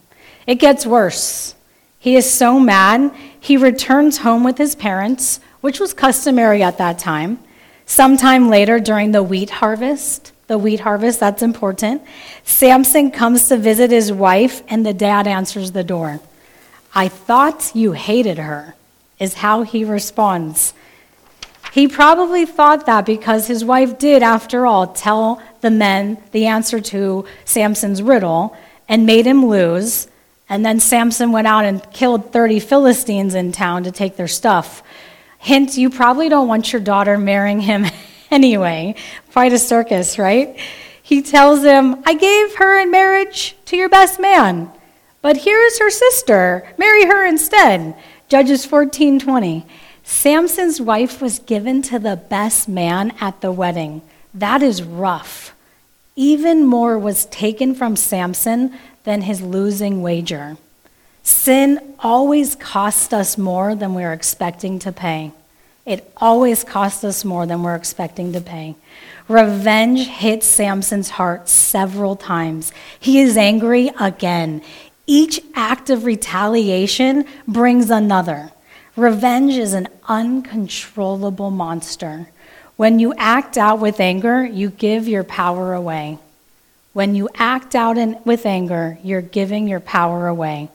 It 0.46 0.60
gets 0.60 0.86
worse. 0.86 1.56
He 1.98 2.14
is 2.14 2.32
so 2.32 2.60
mad, 2.60 3.12
he 3.40 3.56
returns 3.56 4.18
home 4.18 4.44
with 4.44 4.56
his 4.56 4.76
parents, 4.76 5.40
which 5.62 5.80
was 5.80 5.92
customary 5.92 6.62
at 6.62 6.78
that 6.78 6.96
time. 6.96 7.40
Sometime 7.86 8.48
later, 8.48 8.78
during 8.78 9.10
the 9.10 9.24
wheat 9.24 9.50
harvest, 9.50 10.30
the 10.46 10.58
wheat 10.58 10.78
harvest, 10.78 11.18
that's 11.18 11.42
important, 11.42 12.02
Samson 12.44 13.10
comes 13.10 13.48
to 13.48 13.56
visit 13.56 13.90
his 13.90 14.12
wife, 14.12 14.62
and 14.68 14.86
the 14.86 14.94
dad 14.94 15.26
answers 15.26 15.72
the 15.72 15.82
door. 15.82 16.20
I 16.94 17.08
thought 17.08 17.72
you 17.74 17.92
hated 17.92 18.38
her, 18.38 18.75
is 19.18 19.34
how 19.34 19.62
he 19.62 19.84
responds. 19.84 20.74
He 21.72 21.88
probably 21.88 22.46
thought 22.46 22.86
that 22.86 23.04
because 23.04 23.46
his 23.46 23.64
wife 23.64 23.98
did, 23.98 24.22
after 24.22 24.66
all, 24.66 24.86
tell 24.86 25.42
the 25.60 25.70
men 25.70 26.16
the 26.32 26.46
answer 26.46 26.80
to 26.80 27.26
Samson's 27.44 28.02
riddle 28.02 28.56
and 28.88 29.04
made 29.04 29.26
him 29.26 29.44
lose. 29.44 30.08
And 30.48 30.64
then 30.64 30.80
Samson 30.80 31.32
went 31.32 31.46
out 31.46 31.64
and 31.64 31.82
killed 31.92 32.32
30 32.32 32.60
Philistines 32.60 33.34
in 33.34 33.52
town 33.52 33.84
to 33.84 33.92
take 33.92 34.16
their 34.16 34.28
stuff. 34.28 34.82
Hint, 35.38 35.76
you 35.76 35.90
probably 35.90 36.28
don't 36.28 36.48
want 36.48 36.72
your 36.72 36.80
daughter 36.80 37.18
marrying 37.18 37.60
him 37.60 37.84
anyway. 38.30 38.94
Quite 39.32 39.52
a 39.52 39.58
circus, 39.58 40.18
right? 40.18 40.58
He 41.02 41.22
tells 41.22 41.62
him, 41.62 42.02
I 42.04 42.14
gave 42.14 42.56
her 42.56 42.80
in 42.80 42.90
marriage 42.90 43.54
to 43.66 43.76
your 43.76 43.88
best 43.88 44.18
man, 44.18 44.70
but 45.20 45.36
here's 45.36 45.78
her 45.78 45.90
sister. 45.90 46.66
Marry 46.78 47.04
her 47.04 47.26
instead. 47.26 47.94
Judges 48.28 48.66
14:20. 48.66 49.64
Samson's 50.02 50.80
wife 50.80 51.22
was 51.22 51.38
given 51.38 51.80
to 51.82 51.98
the 51.98 52.16
best 52.16 52.68
man 52.68 53.12
at 53.20 53.40
the 53.40 53.52
wedding. 53.52 54.02
That 54.34 54.62
is 54.62 54.82
rough. 54.82 55.54
Even 56.16 56.64
more 56.64 56.98
was 56.98 57.26
taken 57.26 57.74
from 57.74 57.94
Samson 57.94 58.72
than 59.04 59.22
his 59.22 59.40
losing 59.40 60.02
wager. 60.02 60.56
Sin 61.22 61.80
always 62.00 62.56
costs 62.56 63.12
us 63.12 63.38
more 63.38 63.74
than 63.76 63.94
we're 63.94 64.12
expecting 64.12 64.80
to 64.80 64.90
pay. 64.90 65.32
It 65.84 66.12
always 66.16 66.64
costs 66.64 67.04
us 67.04 67.24
more 67.24 67.46
than 67.46 67.62
we're 67.62 67.76
expecting 67.76 68.32
to 68.32 68.40
pay. 68.40 68.74
Revenge 69.28 70.06
hits 70.08 70.46
Samson's 70.46 71.10
heart 71.10 71.48
several 71.48 72.16
times. 72.16 72.72
He 72.98 73.20
is 73.20 73.36
angry 73.36 73.92
again. 74.00 74.62
Each 75.06 75.40
act 75.54 75.88
of 75.90 76.04
retaliation 76.04 77.24
brings 77.46 77.90
another. 77.90 78.52
Revenge 78.96 79.54
is 79.54 79.72
an 79.72 79.88
uncontrollable 80.08 81.50
monster. 81.50 82.28
When 82.76 82.98
you 82.98 83.14
act 83.16 83.56
out 83.56 83.78
with 83.78 84.00
anger, 84.00 84.44
you 84.44 84.70
give 84.70 85.06
your 85.06 85.24
power 85.24 85.74
away. 85.74 86.18
When 86.92 87.14
you 87.14 87.28
act 87.34 87.74
out 87.74 87.98
in, 87.98 88.18
with 88.24 88.46
anger, 88.46 88.98
you're 89.04 89.22
giving 89.22 89.68
your 89.68 89.80
power 89.80 90.28
away. 90.28 90.70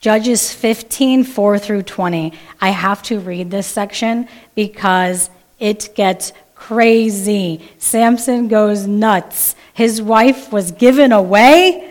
Judges 0.00 0.52
15, 0.52 1.24
4 1.24 1.58
through 1.58 1.82
20. 1.82 2.32
I 2.60 2.70
have 2.70 3.02
to 3.04 3.20
read 3.20 3.50
this 3.50 3.66
section 3.66 4.28
because 4.54 5.28
it 5.58 5.90
gets 5.94 6.32
crazy. 6.54 7.68
Samson 7.78 8.48
goes 8.48 8.86
nuts. 8.86 9.54
His 9.74 10.00
wife 10.00 10.52
was 10.52 10.72
given 10.72 11.12
away. 11.12 11.89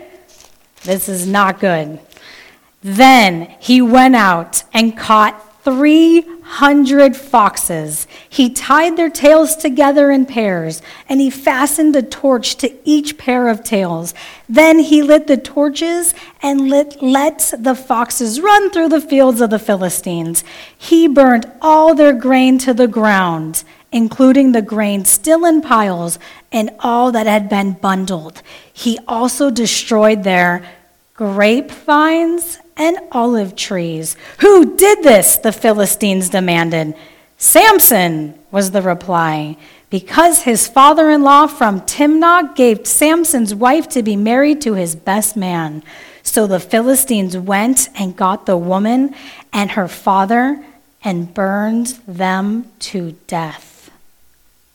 This 0.84 1.08
is 1.08 1.26
not 1.26 1.60
good. 1.60 2.00
Then 2.82 3.54
he 3.60 3.82
went 3.82 4.16
out 4.16 4.62
and 4.72 4.96
caught 4.96 5.46
300 5.62 7.14
foxes. 7.14 8.06
He 8.28 8.48
tied 8.48 8.96
their 8.96 9.10
tails 9.10 9.56
together 9.56 10.10
in 10.10 10.24
pairs, 10.24 10.80
and 11.06 11.20
he 11.20 11.28
fastened 11.28 11.94
a 11.96 12.02
torch 12.02 12.56
to 12.56 12.72
each 12.88 13.18
pair 13.18 13.48
of 13.48 13.62
tails. 13.62 14.14
Then 14.48 14.78
he 14.78 15.02
lit 15.02 15.26
the 15.26 15.36
torches 15.36 16.14
and 16.42 16.70
lit, 16.70 17.02
let 17.02 17.52
the 17.58 17.74
foxes 17.74 18.40
run 18.40 18.70
through 18.70 18.88
the 18.88 19.02
fields 19.02 19.42
of 19.42 19.50
the 19.50 19.58
Philistines. 19.58 20.42
He 20.76 21.06
burned 21.06 21.50
all 21.60 21.94
their 21.94 22.14
grain 22.14 22.56
to 22.58 22.72
the 22.72 22.88
ground, 22.88 23.62
including 23.92 24.52
the 24.52 24.62
grain 24.62 25.04
still 25.04 25.44
in 25.44 25.60
piles 25.60 26.18
and 26.52 26.70
all 26.80 27.12
that 27.12 27.26
had 27.26 27.48
been 27.48 27.72
bundled. 27.72 28.42
He 28.72 28.98
also 29.06 29.50
destroyed 29.50 30.24
their 30.24 30.68
grapevines 31.14 32.58
and 32.76 32.98
olive 33.12 33.54
trees. 33.54 34.16
Who 34.40 34.76
did 34.76 35.02
this? 35.02 35.36
The 35.36 35.52
Philistines 35.52 36.30
demanded. 36.30 36.94
Samson, 37.36 38.34
was 38.50 38.70
the 38.70 38.82
reply. 38.82 39.56
Because 39.88 40.42
his 40.42 40.68
father 40.68 41.10
in 41.10 41.22
law 41.22 41.46
from 41.46 41.80
Timnah 41.80 42.54
gave 42.54 42.86
Samson's 42.86 43.54
wife 43.54 43.88
to 43.90 44.02
be 44.02 44.16
married 44.16 44.60
to 44.62 44.74
his 44.74 44.94
best 44.94 45.36
man. 45.36 45.82
So 46.22 46.46
the 46.46 46.60
Philistines 46.60 47.36
went 47.36 47.88
and 47.98 48.16
got 48.16 48.46
the 48.46 48.56
woman 48.56 49.14
and 49.52 49.72
her 49.72 49.88
father 49.88 50.64
and 51.02 51.32
burned 51.32 51.98
them 52.06 52.70
to 52.80 53.12
death. 53.26 53.69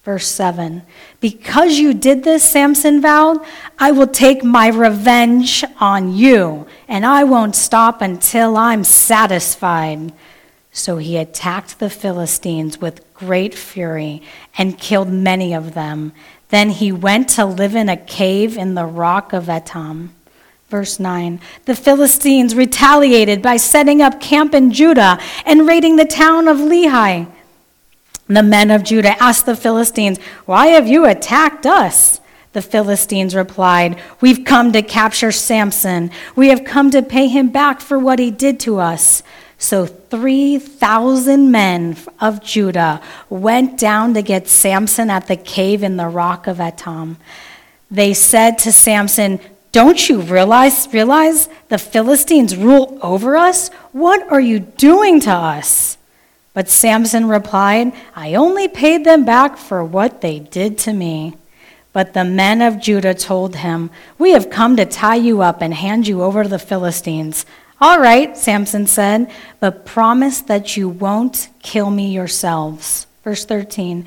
Verse 0.05 0.27
7 0.27 0.83
Because 1.19 1.79
you 1.79 1.95
did 1.95 2.23
this, 2.23 2.43
Samson 2.43 3.01
vowed, 3.01 3.43
I 3.79 3.91
will 3.91 4.07
take 4.07 4.43
my 4.43 4.67
revenge 4.67 5.65
on 5.79 6.15
you, 6.15 6.67
and 6.87 7.03
I 7.05 7.23
won't 7.23 7.55
stop 7.55 8.01
until 8.01 8.55
I'm 8.55 8.83
satisfied. 8.83 10.13
So 10.71 10.97
he 10.97 11.17
attacked 11.17 11.79
the 11.79 11.89
Philistines 11.89 12.79
with 12.79 13.13
great 13.15 13.55
fury 13.55 14.21
and 14.57 14.77
killed 14.77 15.09
many 15.09 15.53
of 15.55 15.73
them. 15.73 16.13
Then 16.49 16.69
he 16.69 16.91
went 16.91 17.29
to 17.29 17.45
live 17.45 17.75
in 17.75 17.89
a 17.89 17.97
cave 17.97 18.57
in 18.57 18.75
the 18.75 18.85
rock 18.85 19.33
of 19.33 19.45
Etam. 19.45 20.09
Verse 20.69 20.99
9 20.99 21.39
The 21.65 21.75
Philistines 21.75 22.53
retaliated 22.53 23.41
by 23.41 23.57
setting 23.57 24.03
up 24.03 24.21
camp 24.21 24.53
in 24.53 24.71
Judah 24.71 25.17
and 25.45 25.67
raiding 25.67 25.95
the 25.95 26.05
town 26.05 26.47
of 26.47 26.57
Lehi. 26.57 27.31
The 28.27 28.43
men 28.43 28.71
of 28.71 28.83
Judah 28.83 29.21
asked 29.21 29.45
the 29.45 29.55
Philistines, 29.55 30.19
Why 30.45 30.67
have 30.67 30.87
you 30.87 31.05
attacked 31.05 31.65
us? 31.65 32.19
The 32.53 32.61
Philistines 32.61 33.35
replied, 33.35 33.99
We've 34.21 34.45
come 34.45 34.71
to 34.71 34.81
capture 34.81 35.31
Samson. 35.31 36.09
We 36.35 36.47
have 36.47 36.63
come 36.63 36.89
to 36.91 37.01
pay 37.01 37.27
him 37.27 37.49
back 37.49 37.81
for 37.81 37.99
what 37.99 38.17
he 38.17 38.31
did 38.31 38.59
to 38.61 38.79
us. 38.79 39.21
So 39.57 39.85
3,000 39.85 41.51
men 41.51 41.97
of 42.19 42.43
Judah 42.43 43.01
went 43.29 43.77
down 43.77 44.13
to 44.15 44.21
get 44.21 44.47
Samson 44.47 45.09
at 45.09 45.27
the 45.27 45.37
cave 45.37 45.83
in 45.83 45.97
the 45.97 46.07
rock 46.07 46.47
of 46.47 46.57
Etam. 46.57 47.17
They 47.91 48.13
said 48.13 48.57
to 48.59 48.71
Samson, 48.71 49.39
don't 49.71 50.07
you 50.07 50.21
realize, 50.21 50.87
realize 50.93 51.49
the 51.67 51.77
Philistines 51.77 52.55
rule 52.55 52.97
over 53.01 53.35
us? 53.35 53.69
What 53.91 54.25
are 54.31 54.39
you 54.39 54.59
doing 54.59 55.19
to 55.21 55.31
us? 55.31 55.97
But 56.55 56.69
Samson 56.69 57.27
replied, 57.27 57.93
I 58.15 58.33
only 58.33 58.67
paid 58.67 59.05
them 59.05 59.25
back 59.25 59.57
for 59.57 59.83
what 59.83 60.21
they 60.21 60.39
did 60.39 60.79
to 60.79 60.93
me. 60.93 61.35
But 61.93 62.13
the 62.13 62.23
men 62.25 62.61
of 62.61 62.81
Judah 62.81 63.13
told 63.13 63.57
him, 63.57 63.91
We 64.17 64.31
have 64.31 64.49
come 64.49 64.75
to 64.77 64.85
tie 64.85 65.15
you 65.15 65.41
up 65.41 65.61
and 65.61 65.73
hand 65.73 66.07
you 66.07 66.23
over 66.23 66.43
to 66.43 66.49
the 66.49 66.57
Philistines. 66.57 67.45
All 67.81 67.99
right, 67.99 68.37
Samson 68.37 68.87
said, 68.87 69.29
but 69.59 69.85
promise 69.85 70.39
that 70.41 70.77
you 70.77 70.87
won't 70.87 71.49
kill 71.61 71.91
me 71.91 72.13
yourselves. 72.13 73.05
Verse 73.23 73.43
13. 73.43 74.05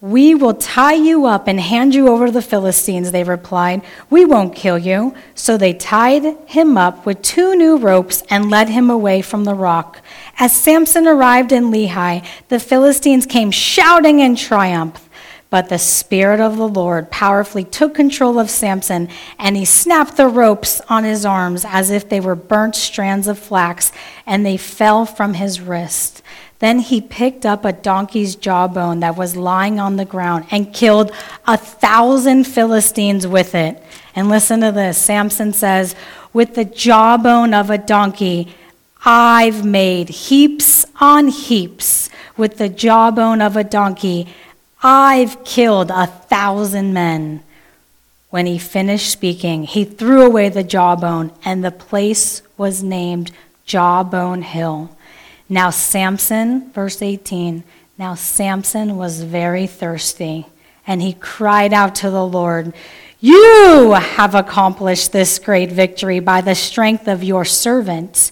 We 0.00 0.32
will 0.32 0.54
tie 0.54 0.94
you 0.94 1.26
up 1.26 1.48
and 1.48 1.58
hand 1.58 1.92
you 1.92 2.06
over 2.06 2.26
to 2.26 2.32
the 2.32 2.40
Philistines, 2.40 3.10
they 3.10 3.24
replied. 3.24 3.82
We 4.08 4.24
won't 4.24 4.54
kill 4.54 4.78
you. 4.78 5.12
So 5.34 5.56
they 5.56 5.74
tied 5.74 6.36
him 6.46 6.78
up 6.78 7.04
with 7.04 7.20
two 7.20 7.56
new 7.56 7.76
ropes 7.76 8.22
and 8.30 8.48
led 8.48 8.68
him 8.68 8.90
away 8.90 9.22
from 9.22 9.42
the 9.42 9.54
rock. 9.54 10.00
As 10.38 10.52
Samson 10.54 11.08
arrived 11.08 11.50
in 11.50 11.72
Lehi, 11.72 12.24
the 12.48 12.60
Philistines 12.60 13.26
came 13.26 13.50
shouting 13.50 14.20
in 14.20 14.36
triumph. 14.36 15.04
But 15.50 15.70
the 15.70 15.78
Spirit 15.78 16.40
of 16.40 16.58
the 16.58 16.68
Lord 16.68 17.10
powerfully 17.10 17.64
took 17.64 17.94
control 17.94 18.38
of 18.38 18.50
Samson, 18.50 19.08
and 19.38 19.56
he 19.56 19.64
snapped 19.64 20.18
the 20.18 20.28
ropes 20.28 20.82
on 20.90 21.04
his 21.04 21.24
arms 21.24 21.64
as 21.66 21.90
if 21.90 22.08
they 22.08 22.20
were 22.20 22.34
burnt 22.34 22.76
strands 22.76 23.26
of 23.26 23.38
flax, 23.38 23.90
and 24.26 24.44
they 24.44 24.58
fell 24.58 25.06
from 25.06 25.34
his 25.34 25.58
wrist. 25.58 26.22
Then 26.58 26.80
he 26.80 27.00
picked 27.00 27.46
up 27.46 27.64
a 27.64 27.72
donkey's 27.72 28.34
jawbone 28.34 29.00
that 29.00 29.16
was 29.16 29.36
lying 29.36 29.78
on 29.78 29.96
the 29.96 30.04
ground 30.04 30.46
and 30.50 30.74
killed 30.74 31.12
a 31.46 31.56
thousand 31.56 32.44
Philistines 32.44 33.26
with 33.26 33.54
it. 33.54 33.82
And 34.14 34.28
listen 34.28 34.60
to 34.60 34.72
this 34.72 34.98
Samson 34.98 35.52
says, 35.52 35.94
With 36.32 36.54
the 36.54 36.64
jawbone 36.64 37.54
of 37.54 37.70
a 37.70 37.78
donkey, 37.78 38.54
I've 39.04 39.64
made 39.64 40.08
heaps 40.08 40.84
on 41.00 41.28
heaps. 41.28 42.10
With 42.36 42.58
the 42.58 42.68
jawbone 42.68 43.40
of 43.40 43.56
a 43.56 43.64
donkey, 43.64 44.28
I've 44.82 45.44
killed 45.44 45.90
a 45.90 46.06
thousand 46.06 46.92
men. 46.92 47.42
When 48.30 48.46
he 48.46 48.58
finished 48.58 49.10
speaking, 49.10 49.64
he 49.64 49.84
threw 49.84 50.22
away 50.22 50.48
the 50.48 50.62
jawbone, 50.62 51.32
and 51.44 51.64
the 51.64 51.70
place 51.70 52.42
was 52.56 52.82
named 52.82 53.30
Jawbone 53.64 54.42
Hill. 54.42 54.90
Now, 55.48 55.70
Samson, 55.70 56.70
verse 56.72 57.00
18, 57.00 57.64
now 57.96 58.14
Samson 58.14 58.96
was 58.96 59.22
very 59.22 59.66
thirsty, 59.66 60.46
and 60.86 61.00
he 61.00 61.14
cried 61.14 61.72
out 61.72 61.94
to 61.96 62.10
the 62.10 62.24
Lord, 62.24 62.74
You 63.18 63.92
have 63.98 64.34
accomplished 64.34 65.12
this 65.12 65.38
great 65.38 65.72
victory 65.72 66.20
by 66.20 66.42
the 66.42 66.54
strength 66.54 67.08
of 67.08 67.24
your 67.24 67.46
servant. 67.46 68.30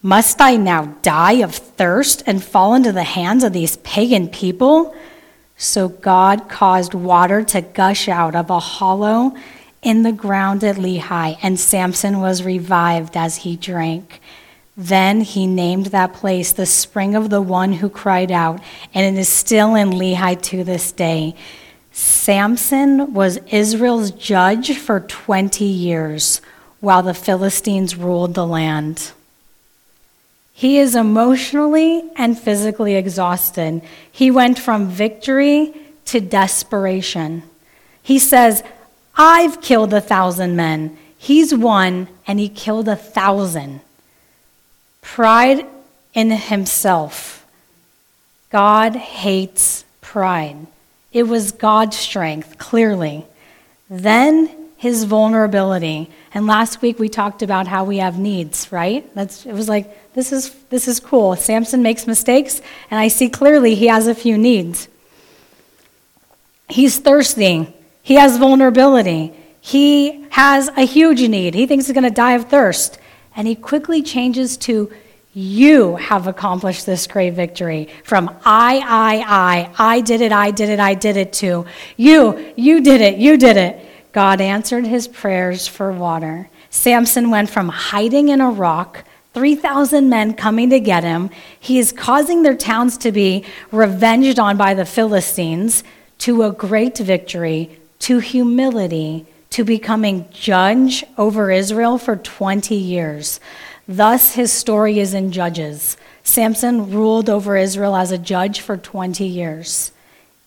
Must 0.00 0.40
I 0.40 0.56
now 0.56 0.96
die 1.02 1.42
of 1.42 1.54
thirst 1.54 2.22
and 2.26 2.42
fall 2.42 2.74
into 2.74 2.92
the 2.92 3.04
hands 3.04 3.44
of 3.44 3.52
these 3.52 3.76
pagan 3.78 4.28
people? 4.28 4.94
So 5.56 5.88
God 5.88 6.48
caused 6.48 6.94
water 6.94 7.44
to 7.44 7.60
gush 7.60 8.08
out 8.08 8.34
of 8.34 8.48
a 8.48 8.58
hollow 8.58 9.34
in 9.82 10.02
the 10.02 10.12
ground 10.12 10.64
at 10.64 10.76
Lehi, 10.76 11.38
and 11.42 11.60
Samson 11.60 12.20
was 12.20 12.42
revived 12.42 13.18
as 13.18 13.36
he 13.36 13.54
drank. 13.54 14.20
Then 14.76 15.20
he 15.20 15.46
named 15.46 15.86
that 15.86 16.14
place 16.14 16.52
the 16.52 16.66
spring 16.66 17.14
of 17.14 17.30
the 17.30 17.42
one 17.42 17.74
who 17.74 17.88
cried 17.88 18.32
out, 18.32 18.60
and 18.92 19.16
it 19.16 19.20
is 19.20 19.28
still 19.28 19.74
in 19.74 19.90
Lehi 19.90 20.40
to 20.42 20.64
this 20.64 20.90
day. 20.90 21.34
Samson 21.92 23.14
was 23.14 23.38
Israel's 23.50 24.10
judge 24.10 24.76
for 24.76 25.00
20 25.00 25.64
years 25.64 26.40
while 26.80 27.02
the 27.02 27.14
Philistines 27.14 27.96
ruled 27.96 28.34
the 28.34 28.46
land. 28.46 29.12
He 30.52 30.78
is 30.78 30.96
emotionally 30.96 32.10
and 32.16 32.38
physically 32.38 32.96
exhausted. 32.96 33.80
He 34.10 34.30
went 34.30 34.58
from 34.58 34.88
victory 34.88 35.72
to 36.06 36.20
desperation. 36.20 37.44
He 38.02 38.18
says, 38.18 38.62
I've 39.16 39.60
killed 39.60 39.92
a 39.92 40.00
thousand 40.00 40.56
men. 40.56 40.96
He's 41.16 41.54
one, 41.54 42.08
and 42.26 42.38
he 42.38 42.48
killed 42.48 42.88
a 42.88 42.96
thousand. 42.96 43.80
Pride 45.04 45.64
in 46.14 46.32
himself. 46.32 47.46
God 48.50 48.96
hates 48.96 49.84
pride. 50.00 50.56
It 51.12 51.24
was 51.24 51.52
God's 51.52 51.96
strength, 51.96 52.58
clearly. 52.58 53.24
Then 53.88 54.50
his 54.76 55.04
vulnerability. 55.04 56.10
And 56.32 56.46
last 56.46 56.82
week 56.82 56.98
we 56.98 57.08
talked 57.08 57.42
about 57.42 57.68
how 57.68 57.84
we 57.84 57.98
have 57.98 58.18
needs, 58.18 58.72
right? 58.72 59.08
That's, 59.14 59.46
it 59.46 59.52
was 59.52 59.68
like, 59.68 60.12
this 60.14 60.32
is, 60.32 60.52
this 60.70 60.88
is 60.88 61.00
cool. 61.00 61.36
Samson 61.36 61.82
makes 61.82 62.06
mistakes, 62.06 62.60
and 62.90 62.98
I 62.98 63.08
see 63.08 63.28
clearly 63.28 63.74
he 63.74 63.86
has 63.86 64.06
a 64.06 64.14
few 64.14 64.36
needs. 64.36 64.88
He's 66.68 66.98
thirsty, 66.98 67.72
he 68.02 68.14
has 68.14 68.36
vulnerability, 68.36 69.32
he 69.60 70.26
has 70.30 70.68
a 70.68 70.82
huge 70.82 71.26
need. 71.28 71.54
He 71.54 71.66
thinks 71.66 71.86
he's 71.86 71.94
going 71.94 72.04
to 72.04 72.10
die 72.10 72.32
of 72.32 72.50
thirst. 72.50 72.98
And 73.36 73.48
he 73.48 73.54
quickly 73.54 74.02
changes 74.02 74.56
to, 74.58 74.92
You 75.32 75.96
have 75.96 76.26
accomplished 76.26 76.86
this 76.86 77.06
great 77.06 77.34
victory. 77.34 77.88
From 78.04 78.28
I, 78.44 78.78
I, 78.84 79.70
I, 79.78 79.94
I 79.96 80.00
did 80.00 80.20
it, 80.20 80.32
I 80.32 80.50
did 80.50 80.68
it, 80.68 80.80
I 80.80 80.94
did 80.94 81.16
it, 81.16 81.32
to 81.34 81.66
You, 81.96 82.52
you 82.56 82.80
did 82.80 83.00
it, 83.00 83.18
you 83.18 83.36
did 83.36 83.56
it. 83.56 83.84
God 84.12 84.40
answered 84.40 84.86
his 84.86 85.08
prayers 85.08 85.66
for 85.66 85.90
water. 85.90 86.48
Samson 86.70 87.30
went 87.30 87.50
from 87.50 87.68
hiding 87.68 88.28
in 88.28 88.40
a 88.40 88.50
rock, 88.50 89.04
3,000 89.32 90.08
men 90.08 90.34
coming 90.34 90.70
to 90.70 90.78
get 90.78 91.02
him. 91.02 91.30
He 91.58 91.80
is 91.80 91.90
causing 91.90 92.42
their 92.42 92.56
towns 92.56 92.96
to 92.98 93.10
be 93.10 93.44
revenged 93.72 94.38
on 94.38 94.56
by 94.56 94.74
the 94.74 94.84
Philistines, 94.84 95.82
to 96.18 96.44
a 96.44 96.52
great 96.52 96.98
victory, 96.98 97.78
to 98.00 98.20
humility, 98.20 99.26
to 99.54 99.62
becoming 99.62 100.26
judge 100.32 101.04
over 101.16 101.48
Israel 101.48 101.96
for 101.96 102.16
20 102.16 102.74
years. 102.74 103.38
Thus, 103.86 104.34
his 104.34 104.52
story 104.52 104.98
is 104.98 105.14
in 105.14 105.30
Judges. 105.30 105.96
Samson 106.24 106.90
ruled 106.90 107.30
over 107.30 107.56
Israel 107.56 107.94
as 107.94 108.10
a 108.10 108.18
judge 108.18 108.58
for 108.58 108.76
20 108.76 109.24
years. 109.24 109.92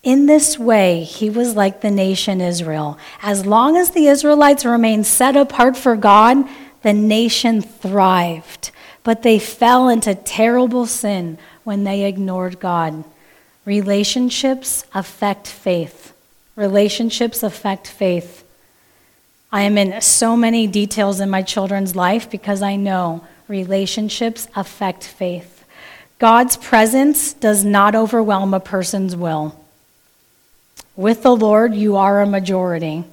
In 0.04 0.26
this 0.26 0.60
way, 0.60 1.04
he 1.04 1.30
was 1.30 1.56
like 1.56 1.80
the 1.80 1.89
nation 1.89 2.41
Israel. 2.41 2.98
As 3.22 3.46
long 3.46 3.78
as 3.78 3.91
the 3.91 4.08
Israelites 4.08 4.65
remained 4.65 5.06
set 5.06 5.38
apart 5.38 5.78
for 5.78 5.96
God, 5.96 6.46
the 6.82 6.91
nation 6.91 7.62
thrived. 7.62 8.72
But 9.06 9.24
they 9.24 9.39
fell 9.39 9.88
into 9.88 10.15
terrible 10.15 10.86
sin 10.86 11.38
when 11.63 11.86
they 11.86 12.04
ignored 12.04 12.60
God. 12.60 13.06
Relationships 13.63 14.84
affect 14.93 15.48
faith. 15.48 16.13
Relationships 16.58 17.41
affect 17.41 17.88
faith. 17.88 18.43
I 19.51 19.62
am 19.62 19.77
in 19.77 20.01
so 20.01 20.36
many 20.36 20.67
details 20.67 21.19
in 21.21 21.29
my 21.29 21.41
children's 21.41 21.95
life 21.95 22.29
because 22.29 22.62
I 22.62 22.75
know 22.75 23.25
relationships 23.47 24.47
affect 24.55 25.05
faith. 25.05 25.63
God's 26.19 26.57
presence 26.57 27.31
does 27.33 27.63
not 27.63 27.95
overwhelm 27.95 28.53
a 28.53 28.60
person's 28.60 29.15
will. 29.15 29.57
With 30.95 31.23
the 31.23 31.36
Lord, 31.36 31.75
you 31.75 31.95
are 31.95 32.21
a 32.21 32.25
majority. 32.25 33.05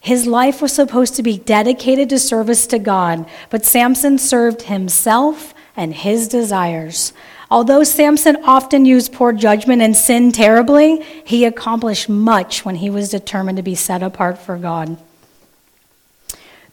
His 0.00 0.26
life 0.26 0.62
was 0.62 0.72
supposed 0.72 1.14
to 1.16 1.22
be 1.22 1.38
dedicated 1.38 2.08
to 2.08 2.18
service 2.18 2.66
to 2.68 2.78
God, 2.78 3.26
but 3.50 3.66
Samson 3.66 4.18
served 4.18 4.62
himself 4.62 5.54
and 5.76 5.94
his 5.94 6.26
desires. 6.26 7.12
Although 7.50 7.84
Samson 7.84 8.36
often 8.44 8.86
used 8.86 9.12
poor 9.12 9.32
judgment 9.32 9.82
and 9.82 9.94
sinned 9.94 10.34
terribly, 10.34 11.02
he 11.24 11.44
accomplished 11.44 12.08
much 12.08 12.64
when 12.64 12.76
he 12.76 12.88
was 12.90 13.10
determined 13.10 13.58
to 13.58 13.62
be 13.62 13.74
set 13.74 14.02
apart 14.02 14.38
for 14.38 14.56
God. 14.56 14.96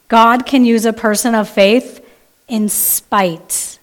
God 0.08 0.46
can 0.46 0.64
use 0.64 0.86
a 0.86 0.94
person 0.94 1.36
of 1.36 1.50
faith 1.50 2.04
in 2.48 2.70
spite 2.70 3.80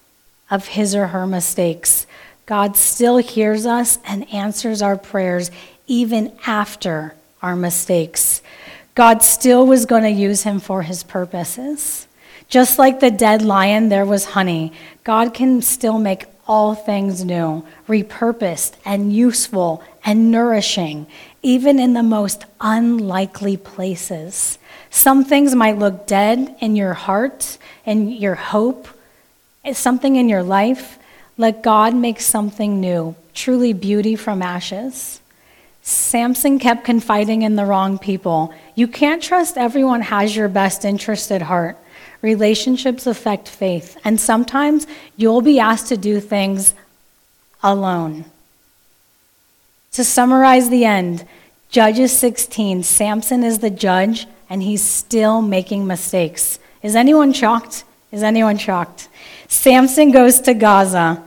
of 0.50 0.66
his 0.68 0.94
or 0.94 1.08
her 1.08 1.26
mistakes. 1.26 2.06
God 2.46 2.76
still 2.76 3.18
hears 3.18 3.66
us 3.66 3.98
and 4.06 4.32
answers 4.32 4.82
our 4.82 4.96
prayers 4.96 5.50
even 5.86 6.32
after 6.46 7.14
our 7.42 7.56
mistakes. 7.56 8.42
God 8.94 9.22
still 9.22 9.66
was 9.66 9.86
going 9.86 10.04
to 10.04 10.10
use 10.10 10.42
him 10.42 10.60
for 10.60 10.82
his 10.82 11.02
purposes. 11.02 12.06
Just 12.48 12.78
like 12.78 13.00
the 13.00 13.10
dead 13.10 13.42
lion, 13.42 13.88
there 13.88 14.06
was 14.06 14.26
honey. 14.26 14.72
God 15.02 15.34
can 15.34 15.60
still 15.62 15.98
make 15.98 16.26
all 16.46 16.74
things 16.74 17.24
new, 17.24 17.64
repurposed 17.88 18.74
and 18.84 19.12
useful 19.12 19.82
and 20.04 20.30
nourishing, 20.30 21.06
even 21.42 21.78
in 21.78 21.94
the 21.94 22.02
most 22.02 22.44
unlikely 22.60 23.56
places. 23.56 24.58
Some 24.94 25.24
things 25.24 25.56
might 25.56 25.76
look 25.76 26.06
dead 26.06 26.54
in 26.60 26.76
your 26.76 26.94
heart 26.94 27.58
and 27.84 28.14
your 28.14 28.36
hope, 28.36 28.86
eh, 29.64 29.72
something 29.72 30.14
in 30.14 30.28
your 30.28 30.44
life. 30.44 31.00
Let 31.36 31.64
God 31.64 31.96
make 31.96 32.20
something 32.20 32.80
new, 32.80 33.16
truly 33.34 33.72
beauty 33.72 34.14
from 34.14 34.40
ashes. 34.40 35.20
Samson 35.82 36.60
kept 36.60 36.84
confiding 36.84 37.42
in 37.42 37.56
the 37.56 37.66
wrong 37.66 37.98
people. 37.98 38.54
You 38.76 38.86
can't 38.86 39.20
trust 39.20 39.58
everyone 39.58 40.00
has 40.00 40.36
your 40.36 40.48
best 40.48 40.84
interest 40.84 41.32
at 41.32 41.42
heart. 41.42 41.76
Relationships 42.22 43.04
affect 43.04 43.48
faith, 43.48 43.98
and 44.04 44.20
sometimes 44.20 44.86
you'll 45.16 45.42
be 45.42 45.58
asked 45.58 45.88
to 45.88 45.96
do 45.96 46.20
things 46.20 46.72
alone. 47.64 48.26
To 49.90 50.04
summarize 50.04 50.70
the 50.70 50.84
end, 50.84 51.26
Judges 51.68 52.16
16, 52.16 52.84
Samson 52.84 53.42
is 53.42 53.58
the 53.58 53.70
judge, 53.70 54.28
and 54.54 54.62
he's 54.62 54.84
still 54.84 55.42
making 55.42 55.84
mistakes. 55.84 56.60
Is 56.80 56.94
anyone 56.94 57.32
shocked? 57.32 57.82
Is 58.12 58.22
anyone 58.22 58.56
shocked? 58.56 59.08
Samson 59.48 60.12
goes 60.12 60.40
to 60.42 60.54
Gaza. 60.54 61.20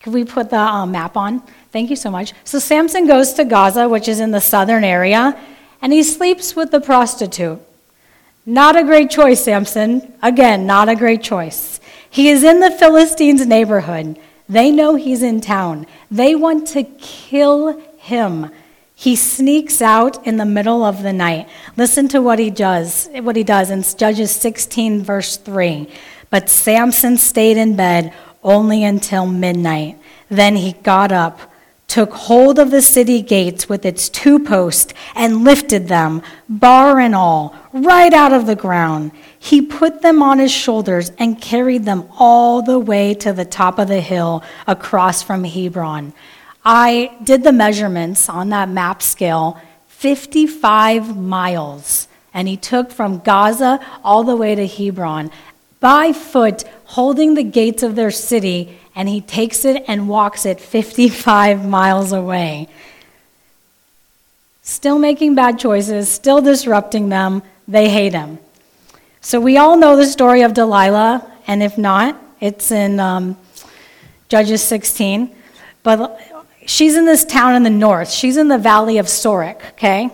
Could 0.00 0.12
we 0.12 0.24
put 0.24 0.50
the 0.50 0.60
uh, 0.60 0.86
map 0.86 1.16
on? 1.16 1.42
Thank 1.72 1.90
you 1.90 1.96
so 1.96 2.08
much. 2.08 2.34
So 2.44 2.60
Samson 2.60 3.08
goes 3.08 3.32
to 3.32 3.44
Gaza, 3.44 3.88
which 3.88 4.06
is 4.06 4.20
in 4.20 4.30
the 4.30 4.40
southern 4.40 4.84
area, 4.84 5.36
and 5.82 5.92
he 5.92 6.04
sleeps 6.04 6.54
with 6.54 6.70
the 6.70 6.80
prostitute. 6.80 7.58
Not 8.46 8.76
a 8.76 8.84
great 8.84 9.10
choice, 9.10 9.42
Samson. 9.42 10.14
Again, 10.22 10.64
not 10.64 10.88
a 10.88 10.94
great 10.94 11.24
choice. 11.24 11.80
He 12.08 12.28
is 12.28 12.44
in 12.44 12.60
the 12.60 12.70
Philistines' 12.70 13.44
neighborhood. 13.44 14.20
They 14.48 14.70
know 14.70 14.94
he's 14.94 15.24
in 15.24 15.40
town. 15.40 15.84
They 16.12 16.36
want 16.36 16.68
to 16.68 16.84
kill 16.84 17.76
him. 17.98 18.52
He 19.00 19.14
sneaks 19.14 19.80
out 19.80 20.26
in 20.26 20.38
the 20.38 20.44
middle 20.44 20.82
of 20.82 21.04
the 21.04 21.12
night. 21.12 21.48
Listen 21.76 22.08
to 22.08 22.20
what 22.20 22.40
he 22.40 22.50
does. 22.50 23.08
What 23.22 23.36
he 23.36 23.44
does 23.44 23.70
in 23.70 23.84
Judges 23.96 24.32
16 24.32 25.04
verse 25.04 25.36
3. 25.36 25.88
But 26.30 26.48
Samson 26.48 27.16
stayed 27.16 27.56
in 27.58 27.76
bed 27.76 28.12
only 28.42 28.82
until 28.82 29.24
midnight. 29.24 30.00
Then 30.28 30.56
he 30.56 30.72
got 30.72 31.12
up 31.12 31.40
took 31.88 32.12
hold 32.12 32.58
of 32.58 32.70
the 32.70 32.82
city 32.82 33.22
gates 33.22 33.66
with 33.68 33.86
its 33.86 34.10
two 34.10 34.38
posts 34.38 34.92
and 35.14 35.42
lifted 35.42 35.88
them, 35.88 36.22
bar 36.46 37.00
and 37.00 37.14
all, 37.14 37.54
right 37.72 38.12
out 38.12 38.32
of 38.32 38.46
the 38.46 38.54
ground. 38.54 39.10
He 39.38 39.62
put 39.62 40.02
them 40.02 40.22
on 40.22 40.38
his 40.38 40.52
shoulders 40.52 41.10
and 41.18 41.40
carried 41.40 41.86
them 41.86 42.06
all 42.18 42.60
the 42.60 42.78
way 42.78 43.14
to 43.14 43.32
the 43.32 43.46
top 43.46 43.78
of 43.78 43.88
the 43.88 44.02
hill 44.02 44.44
across 44.66 45.22
from 45.22 45.44
Hebron. 45.44 46.12
I 46.64 47.16
did 47.22 47.44
the 47.44 47.52
measurements 47.52 48.28
on 48.28 48.50
that 48.50 48.68
map 48.68 49.02
scale 49.02 49.60
55 49.88 51.16
miles. 51.16 52.08
And 52.34 52.46
he 52.46 52.56
took 52.56 52.90
from 52.90 53.18
Gaza 53.18 53.84
all 54.04 54.22
the 54.22 54.36
way 54.36 54.54
to 54.54 54.66
Hebron 54.66 55.30
by 55.80 56.12
foot, 56.12 56.64
holding 56.84 57.34
the 57.34 57.42
gates 57.42 57.82
of 57.82 57.94
their 57.96 58.10
city 58.10 58.78
and 58.98 59.08
he 59.08 59.20
takes 59.20 59.64
it 59.64 59.84
and 59.86 60.08
walks 60.08 60.44
it 60.44 60.60
55 60.60 61.64
miles 61.64 62.12
away. 62.12 62.66
Still 64.62 64.98
making 64.98 65.36
bad 65.36 65.56
choices, 65.56 66.08
still 66.08 66.42
disrupting 66.42 67.08
them. 67.08 67.44
They 67.68 67.88
hate 67.88 68.12
him. 68.12 68.40
So 69.20 69.40
we 69.40 69.56
all 69.56 69.76
know 69.76 69.94
the 69.94 70.04
story 70.04 70.42
of 70.42 70.52
Delilah, 70.52 71.24
and 71.46 71.62
if 71.62 71.78
not, 71.78 72.20
it's 72.40 72.72
in 72.72 72.98
um, 72.98 73.36
Judges 74.28 74.64
16. 74.64 75.32
But 75.84 76.20
she's 76.68 76.96
in 76.96 77.06
this 77.06 77.24
town 77.24 77.54
in 77.54 77.62
the 77.62 77.70
north. 77.70 78.10
She's 78.10 78.36
in 78.36 78.48
the 78.48 78.58
valley 78.58 78.98
of 78.98 79.06
Sorek, 79.06 79.70
okay? 79.70 80.10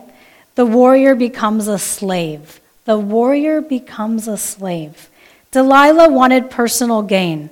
The 0.54 0.64
warrior 0.64 1.14
becomes 1.14 1.68
a 1.68 1.78
slave. 1.78 2.60
The 2.84 2.98
warrior 2.98 3.60
becomes 3.60 4.28
a 4.28 4.36
slave. 4.36 5.10
Delilah 5.50 6.08
wanted 6.08 6.50
personal 6.50 7.02
gain. 7.02 7.50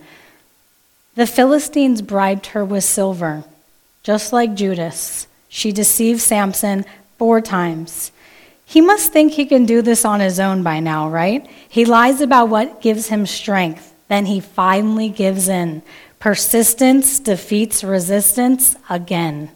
The 1.14 1.26
Philistines 1.26 2.00
bribed 2.00 2.46
her 2.46 2.64
with 2.64 2.84
silver, 2.84 3.44
just 4.02 4.32
like 4.32 4.54
Judas. 4.54 5.26
She 5.48 5.72
deceived 5.72 6.20
Samson 6.20 6.84
four 7.18 7.40
times. 7.40 8.10
He 8.64 8.80
must 8.80 9.12
think 9.12 9.32
he 9.32 9.44
can 9.44 9.66
do 9.66 9.82
this 9.82 10.04
on 10.04 10.20
his 10.20 10.40
own 10.40 10.62
by 10.62 10.80
now, 10.80 11.08
right? 11.08 11.46
He 11.68 11.84
lies 11.84 12.20
about 12.20 12.48
what 12.48 12.80
gives 12.80 13.08
him 13.08 13.26
strength. 13.26 13.94
Then 14.08 14.26
he 14.26 14.40
finally 14.40 15.08
gives 15.08 15.48
in. 15.48 15.82
Persistence 16.22 17.18
defeats 17.18 17.82
resistance 17.82 18.76
again. 18.88 19.50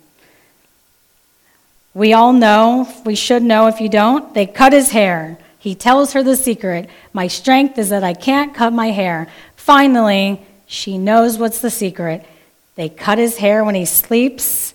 We 1.94 2.12
all 2.12 2.32
know, 2.32 2.92
we 3.04 3.14
should 3.14 3.44
know 3.44 3.68
if 3.68 3.80
you 3.80 3.88
don't, 3.88 4.34
they 4.34 4.46
cut 4.46 4.72
his 4.72 4.90
hair. 4.90 5.38
He 5.60 5.76
tells 5.76 6.12
her 6.14 6.24
the 6.24 6.34
secret 6.34 6.90
My 7.12 7.28
strength 7.28 7.78
is 7.78 7.90
that 7.90 8.02
I 8.02 8.14
can't 8.14 8.52
cut 8.52 8.72
my 8.72 8.88
hair. 8.88 9.28
Finally, 9.54 10.44
she 10.66 10.98
knows 10.98 11.38
what's 11.38 11.60
the 11.60 11.70
secret. 11.70 12.26
They 12.74 12.88
cut 12.88 13.18
his 13.18 13.36
hair 13.36 13.62
when 13.62 13.76
he 13.76 13.84
sleeps, 13.84 14.74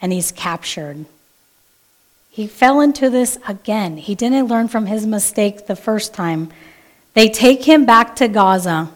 and 0.00 0.14
he's 0.14 0.32
captured. 0.32 1.04
He 2.30 2.46
fell 2.46 2.80
into 2.80 3.10
this 3.10 3.38
again. 3.46 3.98
He 3.98 4.14
didn't 4.14 4.48
learn 4.48 4.68
from 4.68 4.86
his 4.86 5.06
mistake 5.06 5.66
the 5.66 5.76
first 5.76 6.14
time. 6.14 6.50
They 7.12 7.28
take 7.28 7.64
him 7.64 7.84
back 7.84 8.16
to 8.16 8.26
Gaza. 8.26 8.88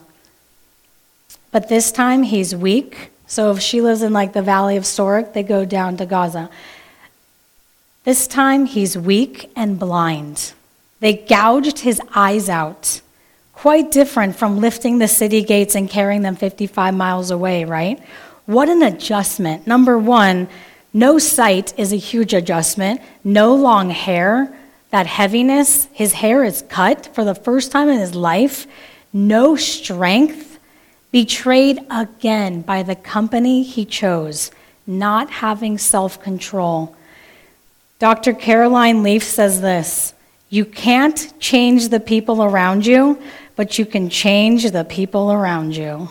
But 1.53 1.69
this 1.69 1.91
time 1.91 2.23
he's 2.23 2.55
weak. 2.55 3.11
So 3.27 3.51
if 3.53 3.61
she 3.61 3.81
lives 3.81 4.03
in 4.03 4.13
like 4.13 4.33
the 4.33 4.43
valley 4.43 4.77
of 4.77 4.85
Sorek, 4.85 5.33
they 5.33 5.43
go 5.43 5.65
down 5.65 5.97
to 5.99 6.07
Gaza. 6.07 6.51
This 8.05 8.27
time 8.27 8.67
he's 8.67 8.97
weak 8.97 9.51
and 9.55 9.79
blind. 9.79 10.53
They 11.01 11.15
gouged 11.15 11.81
his 11.81 12.01
eyes 12.15 12.49
out. 12.49 13.01
Quite 13.53 13.91
different 13.91 14.37
from 14.37 14.59
lifting 14.59 14.99
the 14.99 15.09
city 15.09 15.43
gates 15.43 15.75
and 15.75 15.89
carrying 15.89 16.23
them 16.23 16.37
55 16.37 16.95
miles 16.95 17.31
away, 17.31 17.65
right? 17.65 18.03
What 18.47 18.69
an 18.69 18.83
adjustment. 18.83 19.67
Number 19.67 19.99
one, 19.99 20.49
no 20.93 21.19
sight 21.19 21.79
is 21.79 21.93
a 21.93 21.97
huge 21.97 22.35
adjustment. 22.35 23.01
No 23.23 23.55
long 23.55 23.91
hair, 23.91 24.57
that 24.91 25.07
heaviness, 25.07 25.89
his 25.93 26.15
hair 26.15 26.43
is 26.43 26.65
cut 26.69 27.15
for 27.15 27.25
the 27.25 27.35
first 27.35 27.71
time 27.71 27.89
in 27.89 28.01
his 28.01 28.15
life. 28.15 28.67
No 29.13 29.57
strength, 29.57 30.50
betrayed 31.11 31.81
again 31.91 32.63
by 32.63 32.83
the 32.83 32.95
company 32.95 33.63
he 33.63 33.85
chose, 33.85 34.51
not 34.87 35.31
having 35.31 35.79
self 35.79 36.23
control. 36.23 36.97
Dr. 37.99 38.33
Caroline 38.33 39.03
Leaf 39.03 39.23
says 39.23 39.61
this 39.61 40.15
You 40.49 40.65
can't 40.65 41.39
change 41.39 41.89
the 41.89 42.01
people 42.01 42.43
around 42.43 42.87
you, 42.87 43.21
but 43.57 43.79
you 43.79 43.85
can 43.85 44.09
change 44.09 44.71
the 44.71 44.85
people 44.85 45.33
around 45.33 45.77
you. 45.77 46.11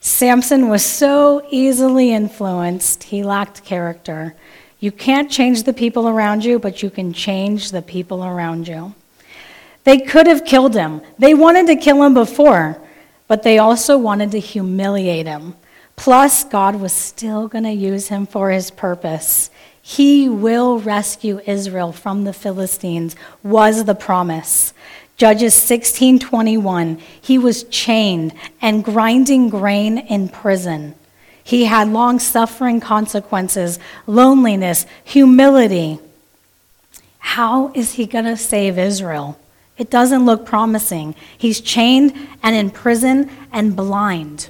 Samson 0.00 0.68
was 0.68 0.84
so 0.84 1.46
easily 1.50 2.12
influenced, 2.12 3.04
he 3.04 3.22
lacked 3.22 3.64
character. 3.64 4.34
You 4.80 4.90
can't 4.90 5.30
change 5.30 5.62
the 5.62 5.72
people 5.72 6.08
around 6.08 6.44
you, 6.44 6.58
but 6.58 6.82
you 6.82 6.90
can 6.90 7.12
change 7.12 7.70
the 7.70 7.82
people 7.82 8.24
around 8.24 8.66
you. 8.66 8.94
They 9.84 9.98
could 9.98 10.26
have 10.26 10.44
killed 10.44 10.74
him. 10.74 11.02
They 11.20 11.34
wanted 11.34 11.68
to 11.68 11.76
kill 11.76 12.02
him 12.02 12.14
before, 12.14 12.81
but 13.32 13.44
they 13.44 13.56
also 13.56 13.96
wanted 13.96 14.30
to 14.30 14.38
humiliate 14.38 15.26
him. 15.26 15.54
Plus, 15.96 16.44
God 16.44 16.76
was 16.76 16.92
still 16.92 17.48
going 17.48 17.64
to 17.64 17.72
use 17.72 18.08
him 18.08 18.26
for 18.26 18.50
his 18.50 18.70
purpose. 18.70 19.48
He 19.80 20.28
will 20.28 20.78
rescue 20.78 21.40
Israel 21.46 21.92
from 21.92 22.24
the 22.24 22.34
Philistines, 22.34 23.16
was 23.42 23.86
the 23.86 23.94
promise. 23.94 24.74
Judges 25.16 25.54
16:21. 25.54 27.00
He 27.22 27.38
was 27.38 27.64
chained 27.64 28.34
and 28.60 28.84
grinding 28.84 29.48
grain 29.48 29.96
in 29.96 30.28
prison. 30.28 30.94
He 31.42 31.64
had 31.64 31.88
long 31.88 32.18
suffering 32.18 32.80
consequences, 32.80 33.78
loneliness, 34.06 34.84
humility. 35.04 35.98
How 37.18 37.72
is 37.72 37.94
he 37.94 38.04
going 38.04 38.26
to 38.26 38.36
save 38.36 38.76
Israel? 38.76 39.38
It 39.82 39.90
doesn't 39.90 40.24
look 40.24 40.46
promising. 40.46 41.16
He's 41.36 41.60
chained 41.60 42.14
and 42.40 42.54
in 42.54 42.70
prison 42.70 43.28
and 43.50 43.74
blind. 43.74 44.48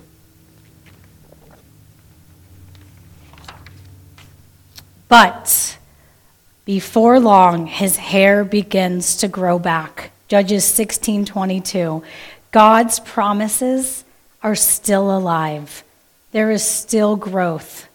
But 5.08 5.78
before 6.66 7.18
long, 7.18 7.66
his 7.66 7.96
hair 7.96 8.44
begins 8.44 9.16
to 9.16 9.26
grow 9.26 9.58
back. 9.58 10.10
Judges 10.28 10.66
16:22. 10.66 12.02
God's 12.50 13.00
promises 13.00 14.04
are 14.42 14.54
still 14.54 15.16
alive. 15.16 15.82
There 16.32 16.50
is 16.50 16.62
still 16.62 17.16
growth. 17.16 17.88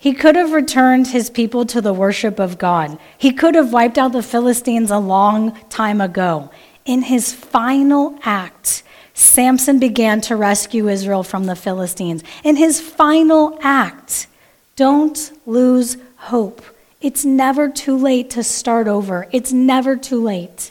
He 0.00 0.12
could 0.12 0.36
have 0.36 0.52
returned 0.52 1.08
his 1.08 1.28
people 1.28 1.66
to 1.66 1.80
the 1.80 1.92
worship 1.92 2.38
of 2.38 2.56
God. 2.56 2.98
He 3.18 3.32
could 3.32 3.56
have 3.56 3.72
wiped 3.72 3.98
out 3.98 4.12
the 4.12 4.22
Philistines 4.22 4.92
a 4.92 4.98
long 4.98 5.58
time 5.68 6.00
ago. 6.00 6.50
In 6.84 7.02
his 7.02 7.34
final 7.34 8.16
act, 8.22 8.84
Samson 9.12 9.80
began 9.80 10.20
to 10.22 10.36
rescue 10.36 10.88
Israel 10.88 11.24
from 11.24 11.46
the 11.46 11.56
Philistines. 11.56 12.22
In 12.44 12.54
his 12.54 12.80
final 12.80 13.58
act, 13.60 14.28
don't 14.76 15.32
lose 15.44 15.96
hope. 16.16 16.62
It's 17.00 17.24
never 17.24 17.68
too 17.68 17.96
late 17.98 18.30
to 18.30 18.44
start 18.44 18.86
over. 18.86 19.26
It's 19.32 19.52
never 19.52 19.96
too 19.96 20.22
late. 20.22 20.70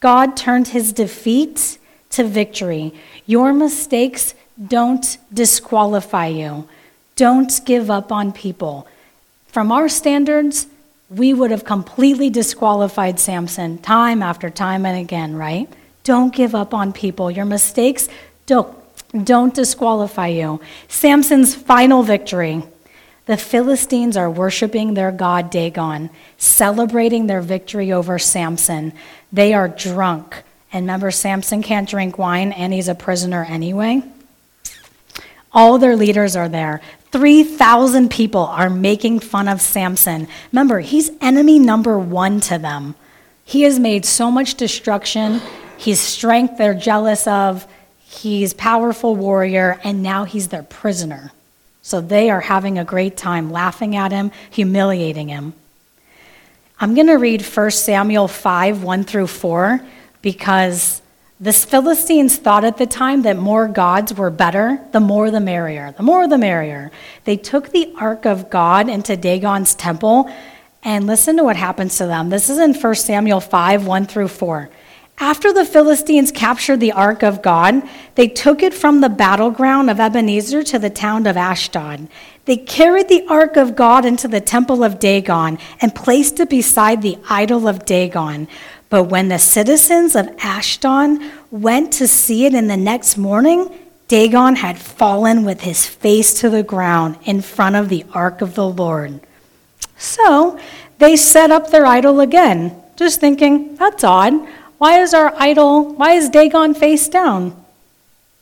God 0.00 0.36
turned 0.36 0.68
his 0.68 0.92
defeat 0.92 1.78
to 2.10 2.24
victory. 2.24 2.92
Your 3.24 3.54
mistakes 3.54 4.34
don't 4.66 5.16
disqualify 5.32 6.26
you. 6.26 6.68
Don't 7.18 7.60
give 7.64 7.90
up 7.90 8.12
on 8.12 8.32
people. 8.32 8.86
From 9.48 9.72
our 9.72 9.88
standards, 9.88 10.68
we 11.10 11.34
would 11.34 11.50
have 11.50 11.64
completely 11.64 12.30
disqualified 12.30 13.18
Samson 13.18 13.78
time 13.78 14.22
after 14.22 14.50
time 14.50 14.86
and 14.86 14.96
again, 14.96 15.34
right? 15.34 15.68
Don't 16.04 16.32
give 16.32 16.54
up 16.54 16.72
on 16.72 16.92
people. 16.92 17.28
Your 17.28 17.44
mistakes 17.44 18.08
don't, 18.46 18.72
don't 19.24 19.52
disqualify 19.52 20.28
you. 20.28 20.60
Samson's 20.86 21.56
final 21.56 22.04
victory 22.04 22.62
the 23.26 23.36
Philistines 23.36 24.16
are 24.16 24.30
worshiping 24.30 24.94
their 24.94 25.12
god 25.12 25.50
Dagon, 25.50 26.08
celebrating 26.38 27.26
their 27.26 27.42
victory 27.42 27.92
over 27.92 28.18
Samson. 28.18 28.94
They 29.30 29.52
are 29.52 29.68
drunk. 29.68 30.44
And 30.72 30.84
remember, 30.84 31.10
Samson 31.10 31.62
can't 31.62 31.86
drink 31.86 32.16
wine, 32.16 32.52
and 32.52 32.72
he's 32.72 32.88
a 32.88 32.94
prisoner 32.94 33.44
anyway. 33.44 34.02
All 35.52 35.78
their 35.78 35.96
leaders 35.96 36.36
are 36.36 36.48
there. 36.48 36.80
3,000 37.12 38.10
people 38.10 38.42
are 38.42 38.68
making 38.68 39.20
fun 39.20 39.48
of 39.48 39.60
Samson. 39.60 40.28
Remember, 40.52 40.80
he's 40.80 41.10
enemy 41.20 41.58
number 41.58 41.98
one 41.98 42.40
to 42.42 42.58
them. 42.58 42.94
He 43.44 43.62
has 43.62 43.78
made 43.78 44.04
so 44.04 44.30
much 44.30 44.56
destruction. 44.56 45.40
He's 45.78 46.00
strength 46.00 46.58
they're 46.58 46.74
jealous 46.74 47.26
of. 47.26 47.66
He's 47.98 48.52
powerful 48.52 49.16
warrior, 49.16 49.80
and 49.84 50.02
now 50.02 50.24
he's 50.24 50.48
their 50.48 50.62
prisoner. 50.62 51.32
So 51.82 52.00
they 52.00 52.28
are 52.28 52.40
having 52.40 52.78
a 52.78 52.84
great 52.84 53.16
time 53.16 53.50
laughing 53.50 53.96
at 53.96 54.12
him, 54.12 54.30
humiliating 54.50 55.28
him. 55.28 55.54
I'm 56.80 56.94
going 56.94 57.06
to 57.06 57.14
read 57.14 57.42
1 57.42 57.70
Samuel 57.70 58.28
5 58.28 58.82
1 58.82 59.04
through 59.04 59.26
4 59.26 59.80
because 60.20 61.02
the 61.40 61.52
Philistines 61.52 62.36
thought 62.36 62.64
at 62.64 62.78
the 62.78 62.86
time 62.86 63.22
that 63.22 63.36
more 63.36 63.68
gods 63.68 64.12
were 64.12 64.30
better, 64.30 64.80
the 64.92 64.98
more 64.98 65.30
the 65.30 65.40
merrier. 65.40 65.94
The 65.96 66.02
more 66.02 66.26
the 66.26 66.38
merrier. 66.38 66.90
They 67.24 67.36
took 67.36 67.70
the 67.70 67.94
ark 67.96 68.26
of 68.26 68.50
God 68.50 68.88
into 68.88 69.16
Dagon's 69.16 69.74
temple, 69.74 70.28
and 70.82 71.06
listen 71.06 71.36
to 71.36 71.44
what 71.44 71.56
happens 71.56 71.96
to 71.98 72.06
them. 72.06 72.30
This 72.30 72.48
is 72.48 72.58
in 72.58 72.74
1 72.74 72.94
Samuel 72.94 73.40
5 73.40 73.86
1 73.86 74.06
through 74.06 74.28
4. 74.28 74.70
After 75.20 75.52
the 75.52 75.64
Philistines 75.64 76.30
captured 76.30 76.78
the 76.78 76.92
ark 76.92 77.24
of 77.24 77.42
God, 77.42 77.82
they 78.14 78.28
took 78.28 78.62
it 78.62 78.72
from 78.72 79.00
the 79.00 79.08
battleground 79.08 79.90
of 79.90 79.98
Ebenezer 79.98 80.62
to 80.62 80.78
the 80.78 80.90
town 80.90 81.26
of 81.26 81.36
Ashdod. 81.36 82.08
They 82.44 82.56
carried 82.56 83.08
the 83.08 83.26
ark 83.28 83.56
of 83.56 83.74
God 83.74 84.04
into 84.04 84.28
the 84.28 84.40
temple 84.40 84.84
of 84.84 85.00
Dagon 85.00 85.58
and 85.80 85.94
placed 85.94 86.38
it 86.38 86.48
beside 86.48 87.02
the 87.02 87.18
idol 87.28 87.66
of 87.66 87.84
Dagon. 87.84 88.46
But 88.90 89.04
when 89.04 89.28
the 89.28 89.38
citizens 89.38 90.16
of 90.16 90.34
Ashdod 90.38 91.20
went 91.50 91.92
to 91.94 92.08
see 92.08 92.46
it 92.46 92.54
in 92.54 92.68
the 92.68 92.76
next 92.76 93.18
morning, 93.18 93.70
Dagon 94.08 94.56
had 94.56 94.78
fallen 94.78 95.44
with 95.44 95.60
his 95.60 95.86
face 95.86 96.32
to 96.40 96.48
the 96.48 96.62
ground 96.62 97.18
in 97.24 97.42
front 97.42 97.76
of 97.76 97.90
the 97.90 98.06
ark 98.14 98.40
of 98.40 98.54
the 98.54 98.66
Lord. 98.66 99.20
So 99.98 100.58
they 100.98 101.16
set 101.16 101.50
up 101.50 101.70
their 101.70 101.84
idol 101.84 102.20
again, 102.20 102.74
just 102.96 103.20
thinking, 103.20 103.76
that's 103.76 104.04
odd. 104.04 104.32
Why 104.78 105.00
is 105.00 105.12
our 105.12 105.34
idol, 105.36 105.94
why 105.94 106.12
is 106.12 106.30
Dagon 106.30 106.72
face 106.72 107.08
down? 107.08 107.54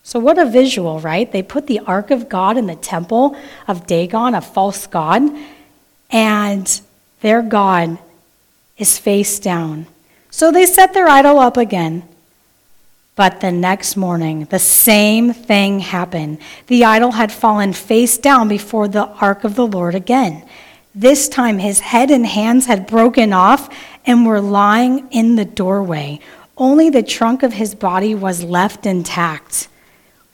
So, 0.04 0.20
what 0.20 0.38
a 0.38 0.44
visual, 0.44 1.00
right? 1.00 1.30
They 1.32 1.42
put 1.42 1.66
the 1.66 1.80
ark 1.80 2.12
of 2.12 2.28
God 2.28 2.56
in 2.56 2.66
the 2.66 2.76
temple 2.76 3.36
of 3.66 3.88
Dagon, 3.88 4.36
a 4.36 4.40
false 4.40 4.86
god, 4.86 5.22
and 6.10 6.80
their 7.22 7.42
God 7.42 7.98
is 8.78 8.98
face 8.98 9.40
down. 9.40 9.86
So 10.36 10.52
they 10.52 10.66
set 10.66 10.92
their 10.92 11.08
idol 11.08 11.38
up 11.38 11.56
again. 11.56 12.06
But 13.14 13.40
the 13.40 13.50
next 13.50 13.96
morning, 13.96 14.44
the 14.44 14.58
same 14.58 15.32
thing 15.32 15.78
happened. 15.80 16.40
The 16.66 16.84
idol 16.84 17.12
had 17.12 17.32
fallen 17.32 17.72
face 17.72 18.18
down 18.18 18.46
before 18.46 18.86
the 18.86 19.06
ark 19.06 19.44
of 19.44 19.54
the 19.54 19.66
Lord 19.66 19.94
again. 19.94 20.46
This 20.94 21.30
time, 21.30 21.56
his 21.56 21.80
head 21.80 22.10
and 22.10 22.26
hands 22.26 22.66
had 22.66 22.86
broken 22.86 23.32
off, 23.32 23.74
and 24.04 24.26
were 24.26 24.42
lying 24.42 25.08
in 25.10 25.36
the 25.36 25.46
doorway. 25.46 26.20
Only 26.58 26.90
the 26.90 27.02
trunk 27.02 27.42
of 27.42 27.54
his 27.54 27.74
body 27.74 28.14
was 28.14 28.44
left 28.44 28.84
intact. 28.84 29.68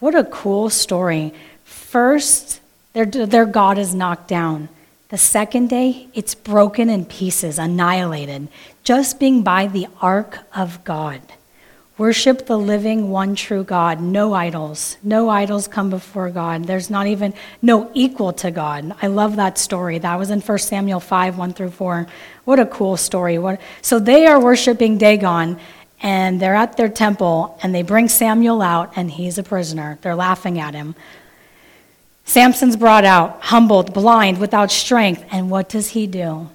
What 0.01 0.15
a 0.15 0.25
cool 0.25 0.69
story. 0.69 1.33
First, 1.63 2.59
their, 2.91 3.05
their 3.05 3.45
God 3.45 3.77
is 3.77 3.95
knocked 3.95 4.27
down. 4.27 4.67
The 5.07 5.17
second 5.17 5.69
day, 5.69 6.07
it's 6.13 6.35
broken 6.35 6.89
in 6.89 7.05
pieces, 7.05 7.57
annihilated, 7.57 8.49
just 8.83 9.19
being 9.19 9.43
by 9.43 9.67
the 9.67 9.87
ark 10.01 10.39
of 10.55 10.83
God. 10.83 11.21
Worship 11.97 12.47
the 12.47 12.57
living 12.57 13.11
one 13.11 13.35
true 13.35 13.63
God. 13.63 14.01
No 14.01 14.33
idols. 14.33 14.97
No 15.03 15.29
idols 15.29 15.67
come 15.67 15.91
before 15.91 16.31
God. 16.31 16.65
There's 16.65 16.89
not 16.89 17.05
even 17.05 17.35
no 17.61 17.91
equal 17.93 18.33
to 18.33 18.49
God. 18.49 18.95
I 19.01 19.07
love 19.07 19.35
that 19.35 19.59
story. 19.59 19.99
That 19.99 20.17
was 20.17 20.31
in 20.31 20.41
1 20.41 20.57
Samuel 20.57 20.99
5, 20.99 21.37
1 21.37 21.53
through 21.53 21.69
4. 21.69 22.07
What 22.45 22.59
a 22.59 22.65
cool 22.65 22.97
story. 22.97 23.37
What, 23.37 23.61
so 23.83 23.99
they 23.99 24.25
are 24.25 24.41
worshiping 24.41 24.97
Dagon 24.97 25.59
and 26.01 26.41
they're 26.41 26.55
at 26.55 26.77
their 26.77 26.89
temple 26.89 27.59
and 27.61 27.75
they 27.75 27.83
bring 27.83 28.09
Samuel 28.09 28.63
out 28.63 28.93
and 28.95 29.11
he's 29.11 29.37
a 29.37 29.43
prisoner. 29.43 29.99
They're 30.01 30.15
laughing 30.15 30.59
at 30.59 30.73
him. 30.73 30.95
Samson's 32.25 32.75
brought 32.75 33.05
out, 33.05 33.39
humbled, 33.43 33.93
blind, 33.93 34.39
without 34.39 34.71
strength. 34.71 35.23
And 35.31 35.51
what 35.51 35.69
does 35.69 35.89
he 35.89 36.07
do? 36.07 36.49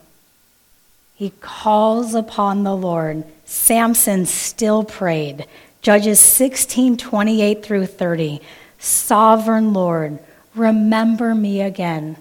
He 1.18 1.32
calls 1.40 2.14
upon 2.14 2.62
the 2.62 2.76
Lord. 2.76 3.24
Samson 3.44 4.24
still 4.24 4.84
prayed. 4.84 5.46
Judges 5.82 6.20
16 6.20 6.96
28 6.96 7.64
through 7.64 7.86
30. 7.86 8.40
Sovereign 8.78 9.72
Lord, 9.72 10.20
remember 10.54 11.34
me 11.34 11.60
again. 11.60 12.16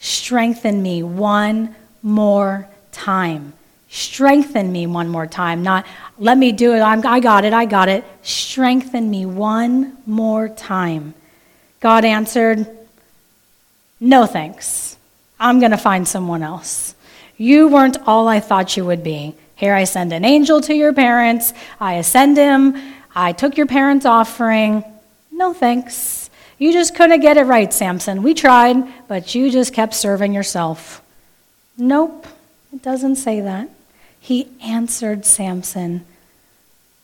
Strengthen 0.00 0.82
me 0.82 1.02
one 1.02 1.74
more 2.02 2.68
time. 2.92 3.54
Strengthen 3.88 4.70
me 4.70 4.86
one 4.86 5.08
more 5.08 5.26
time. 5.26 5.62
Not 5.62 5.86
let 6.18 6.36
me 6.36 6.52
do 6.52 6.74
it. 6.74 6.80
I'm, 6.80 7.06
I 7.06 7.20
got 7.20 7.46
it. 7.46 7.54
I 7.54 7.64
got 7.64 7.88
it. 7.88 8.04
Strengthen 8.20 9.08
me 9.08 9.24
one 9.24 9.96
more 10.04 10.50
time. 10.50 11.14
God 11.80 12.04
answered, 12.04 12.66
No 13.98 14.26
thanks. 14.26 14.98
I'm 15.40 15.58
going 15.58 15.70
to 15.70 15.78
find 15.78 16.06
someone 16.06 16.42
else. 16.42 16.94
You 17.36 17.68
weren't 17.68 17.98
all 18.06 18.28
I 18.28 18.40
thought 18.40 18.76
you 18.76 18.84
would 18.84 19.02
be. 19.02 19.34
Here 19.56 19.74
I 19.74 19.84
send 19.84 20.12
an 20.12 20.24
angel 20.24 20.60
to 20.62 20.74
your 20.74 20.92
parents. 20.92 21.52
I 21.80 21.94
ascend 21.94 22.36
him. 22.36 22.76
I 23.14 23.32
took 23.32 23.56
your 23.56 23.66
parents' 23.66 24.06
offering. 24.06 24.84
No 25.32 25.52
thanks. 25.52 26.30
You 26.58 26.72
just 26.72 26.94
couldn't 26.94 27.20
get 27.20 27.36
it 27.36 27.44
right, 27.44 27.72
Samson. 27.72 28.22
We 28.22 28.34
tried, 28.34 28.76
but 29.08 29.34
you 29.34 29.50
just 29.50 29.74
kept 29.74 29.94
serving 29.94 30.32
yourself. 30.32 31.02
Nope, 31.76 32.26
it 32.72 32.82
doesn't 32.82 33.16
say 33.16 33.40
that. 33.40 33.68
He 34.18 34.48
answered 34.62 35.26
Samson 35.26 36.06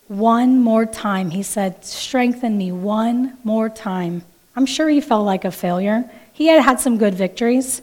one 0.09 0.61
more 0.61 0.87
time. 0.87 1.31
He 1.31 1.43
said, 1.43 1.85
Strengthen 1.85 2.57
me 2.57 2.73
one 2.73 3.37
more 3.45 3.69
time. 3.69 4.23
I'm 4.57 4.67
sure 4.67 4.89
he 4.89 5.01
felt 5.01 5.25
like 5.25 5.45
a 5.45 5.51
failure. 5.51 6.11
He 6.33 6.47
had 6.47 6.63
had 6.63 6.81
some 6.81 6.99
good 6.99 7.15
victories. 7.15 7.83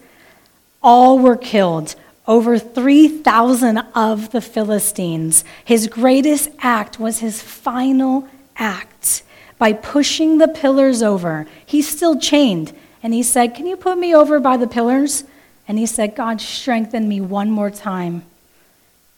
All 0.82 1.20
were 1.20 1.38
killed 1.38 1.96
over 2.30 2.60
3,000 2.60 3.80
of 3.96 4.30
the 4.30 4.40
Philistines. 4.40 5.44
His 5.66 5.88
greatest 5.88 6.52
act 6.60 7.00
was 7.00 7.20
his 7.20 7.42
final 7.42 8.28
act 8.56 9.24
by 9.58 9.74
pushing 9.74 10.38
the 10.38 10.48
pillars 10.48 11.02
over. 11.02 11.48
He's 11.66 11.90
still 11.90 12.20
chained. 12.20 12.72
And 13.02 13.16
he 13.16 13.24
said, 13.24 13.56
Can 13.56 13.66
you 13.66 13.76
put 13.76 13.98
me 13.98 14.14
over 14.14 14.40
by 14.40 14.58
the 14.58 14.68
pillars? 14.68 15.24
And 15.68 15.80
he 15.80 15.88
said, 15.88 16.16
God, 16.16 16.40
strengthen 16.40 17.10
me 17.10 17.20
one 17.20 17.50
more 17.50 17.72
time. 17.72 18.22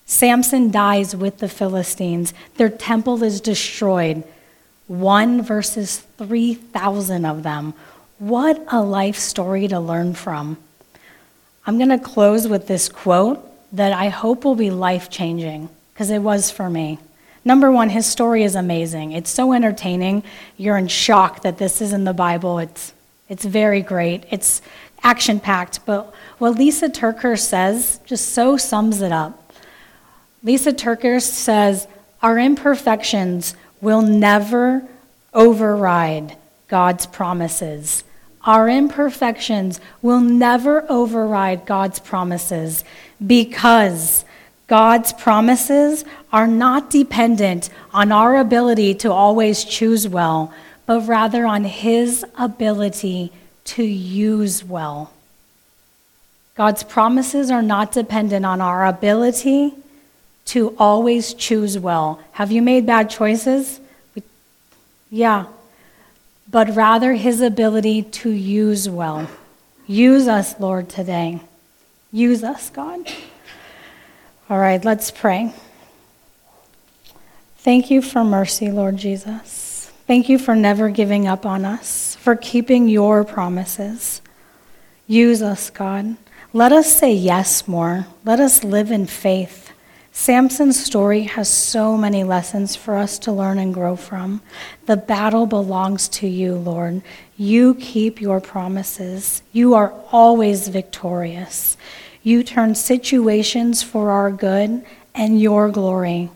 Samson 0.05 0.71
dies 0.71 1.13
with 1.13 1.39
the 1.39 1.49
Philistines. 1.49 2.33
Their 2.55 2.69
temple 2.69 3.23
is 3.23 3.41
destroyed. 3.41 4.23
One 4.87 5.41
versus 5.41 5.99
3,000 6.17 7.25
of 7.25 7.43
them. 7.43 7.73
What 8.19 8.63
a 8.69 8.81
life 8.81 9.17
story 9.17 9.67
to 9.67 9.79
learn 9.81 10.13
from. 10.13 10.57
I'm 11.65 11.77
going 11.77 11.89
to 11.89 11.99
close 11.99 12.47
with 12.47 12.67
this 12.67 12.89
quote 12.89 13.47
that 13.73 13.93
I 13.93 14.09
hope 14.09 14.43
will 14.43 14.55
be 14.55 14.71
life 14.71 15.09
changing, 15.09 15.69
because 15.93 16.09
it 16.09 16.19
was 16.19 16.49
for 16.49 16.69
me. 16.69 16.99
Number 17.43 17.71
one, 17.71 17.89
his 17.89 18.05
story 18.05 18.43
is 18.43 18.55
amazing. 18.55 19.13
It's 19.13 19.29
so 19.29 19.53
entertaining. 19.53 20.23
You're 20.57 20.77
in 20.77 20.87
shock 20.87 21.41
that 21.41 21.57
this 21.57 21.81
is 21.81 21.93
in 21.93 22.03
the 22.03 22.13
Bible. 22.13 22.59
It's, 22.59 22.93
it's 23.29 23.45
very 23.45 23.81
great. 23.81 24.25
It's 24.29 24.61
action 25.03 25.39
packed. 25.39 25.85
But 25.85 26.13
what 26.37 26.57
Lysa 26.57 26.89
TerKeurst 26.89 27.45
says 27.45 27.99
just 28.05 28.29
so 28.29 28.57
sums 28.57 29.01
it 29.01 29.11
up. 29.11 29.53
Lysa 30.45 30.73
TerKeurst 30.73 31.31
says, 31.31 31.87
Our 32.21 32.37
imperfections 32.37 33.55
will 33.81 34.01
never 34.01 34.83
override 35.33 36.37
God's 36.67 37.05
promises. 37.05 38.03
Our 38.43 38.69
imperfections 38.69 39.79
will 40.01 40.19
never 40.19 40.85
override 40.89 41.65
God's 41.65 41.99
promises 41.99 42.83
because 43.25 44.25
God's 44.67 45.13
promises 45.13 46.05
are 46.31 46.47
not 46.47 46.89
dependent 46.89 47.69
on 47.93 48.11
our 48.11 48.37
ability 48.37 48.95
to 48.95 49.11
always 49.11 49.63
choose 49.63 50.07
well, 50.07 50.53
but 50.85 51.01
rather 51.01 51.45
on 51.45 51.65
His 51.65 52.25
ability 52.37 53.31
to 53.65 53.83
use 53.83 54.63
well. 54.63 55.13
God's 56.55 56.83
promises 56.83 57.51
are 57.51 57.61
not 57.61 57.91
dependent 57.91 58.45
on 58.45 58.61
our 58.61 58.85
ability 58.85 59.73
to 60.45 60.75
always 60.77 61.33
choose 61.33 61.77
well. 61.77 62.19
Have 62.33 62.51
you 62.51 62.61
made 62.61 62.85
bad 62.85 63.09
choices? 63.09 63.79
Yeah. 65.09 65.45
But 66.51 66.75
rather 66.75 67.13
his 67.13 67.41
ability 67.41 68.03
to 68.03 68.29
use 68.29 68.89
well. 68.89 69.29
Use 69.87 70.27
us, 70.27 70.59
Lord, 70.59 70.89
today. 70.89 71.39
Use 72.11 72.43
us, 72.43 72.69
God. 72.69 73.07
All 74.49 74.59
right, 74.59 74.83
let's 74.83 75.11
pray. 75.11 75.53
Thank 77.57 77.89
you 77.89 78.01
for 78.01 78.23
mercy, 78.23 78.69
Lord 78.69 78.97
Jesus. 78.97 79.91
Thank 80.07 80.27
you 80.27 80.37
for 80.39 80.55
never 80.55 80.89
giving 80.89 81.27
up 81.27 81.45
on 81.45 81.63
us, 81.63 82.15
for 82.15 82.35
keeping 82.35 82.89
your 82.89 83.23
promises. 83.23 84.21
Use 85.07 85.41
us, 85.41 85.69
God. 85.69 86.17
Let 86.53 86.73
us 86.73 86.91
say 86.91 87.13
yes 87.13 87.67
more. 87.67 88.07
Let 88.25 88.39
us 88.39 88.63
live 88.63 88.91
in 88.91 89.05
faith. 89.05 89.60
Samson's 90.13 90.83
story 90.83 91.23
has 91.23 91.49
so 91.49 91.95
many 91.95 92.23
lessons 92.23 92.75
for 92.75 92.97
us 92.97 93.17
to 93.19 93.31
learn 93.31 93.57
and 93.57 93.73
grow 93.73 93.95
from. 93.95 94.41
The 94.85 94.97
battle 94.97 95.45
belongs 95.45 96.09
to 96.09 96.27
you, 96.27 96.55
Lord. 96.55 97.01
You 97.37 97.75
keep 97.75 98.19
your 98.19 98.41
promises. 98.41 99.41
You 99.53 99.73
are 99.73 99.93
always 100.11 100.67
victorious. 100.67 101.77
You 102.23 102.43
turn 102.43 102.75
situations 102.75 103.81
for 103.81 104.11
our 104.11 104.31
good 104.31 104.85
and 105.15 105.41
your 105.41 105.69
glory. 105.69 106.29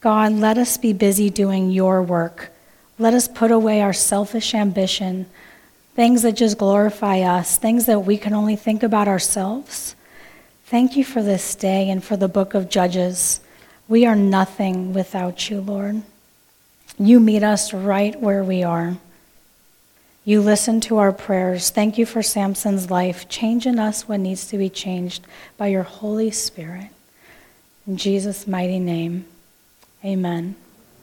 God, 0.00 0.32
let 0.32 0.58
us 0.58 0.76
be 0.78 0.92
busy 0.92 1.30
doing 1.30 1.70
your 1.70 2.02
work. 2.02 2.50
Let 2.98 3.14
us 3.14 3.28
put 3.28 3.50
away 3.50 3.80
our 3.82 3.92
selfish 3.92 4.54
ambition, 4.54 5.26
things 5.94 6.22
that 6.22 6.32
just 6.32 6.58
glorify 6.58 7.20
us, 7.20 7.58
things 7.58 7.86
that 7.86 8.00
we 8.00 8.16
can 8.16 8.32
only 8.32 8.56
think 8.56 8.82
about 8.82 9.08
ourselves. 9.08 9.94
Thank 10.66 10.96
you 10.96 11.04
for 11.04 11.22
this 11.22 11.54
day 11.54 11.90
and 11.90 12.02
for 12.02 12.16
the 12.16 12.26
book 12.26 12.54
of 12.54 12.70
Judges. 12.70 13.40
We 13.86 14.06
are 14.06 14.16
nothing 14.16 14.94
without 14.94 15.50
you, 15.50 15.60
Lord. 15.60 16.02
You 16.98 17.20
meet 17.20 17.42
us 17.42 17.74
right 17.74 18.18
where 18.18 18.42
we 18.42 18.62
are. 18.62 18.96
You 20.24 20.40
listen 20.40 20.80
to 20.82 20.96
our 20.96 21.12
prayers. 21.12 21.68
Thank 21.68 21.98
you 21.98 22.06
for 22.06 22.22
Samson's 22.22 22.90
life. 22.90 23.28
Change 23.28 23.66
in 23.66 23.78
us 23.78 24.08
what 24.08 24.20
needs 24.20 24.46
to 24.46 24.56
be 24.56 24.70
changed 24.70 25.26
by 25.58 25.66
your 25.66 25.82
Holy 25.82 26.30
Spirit. 26.30 26.88
In 27.86 27.98
Jesus' 27.98 28.46
mighty 28.46 28.78
name, 28.78 29.26
amen. 30.02 30.56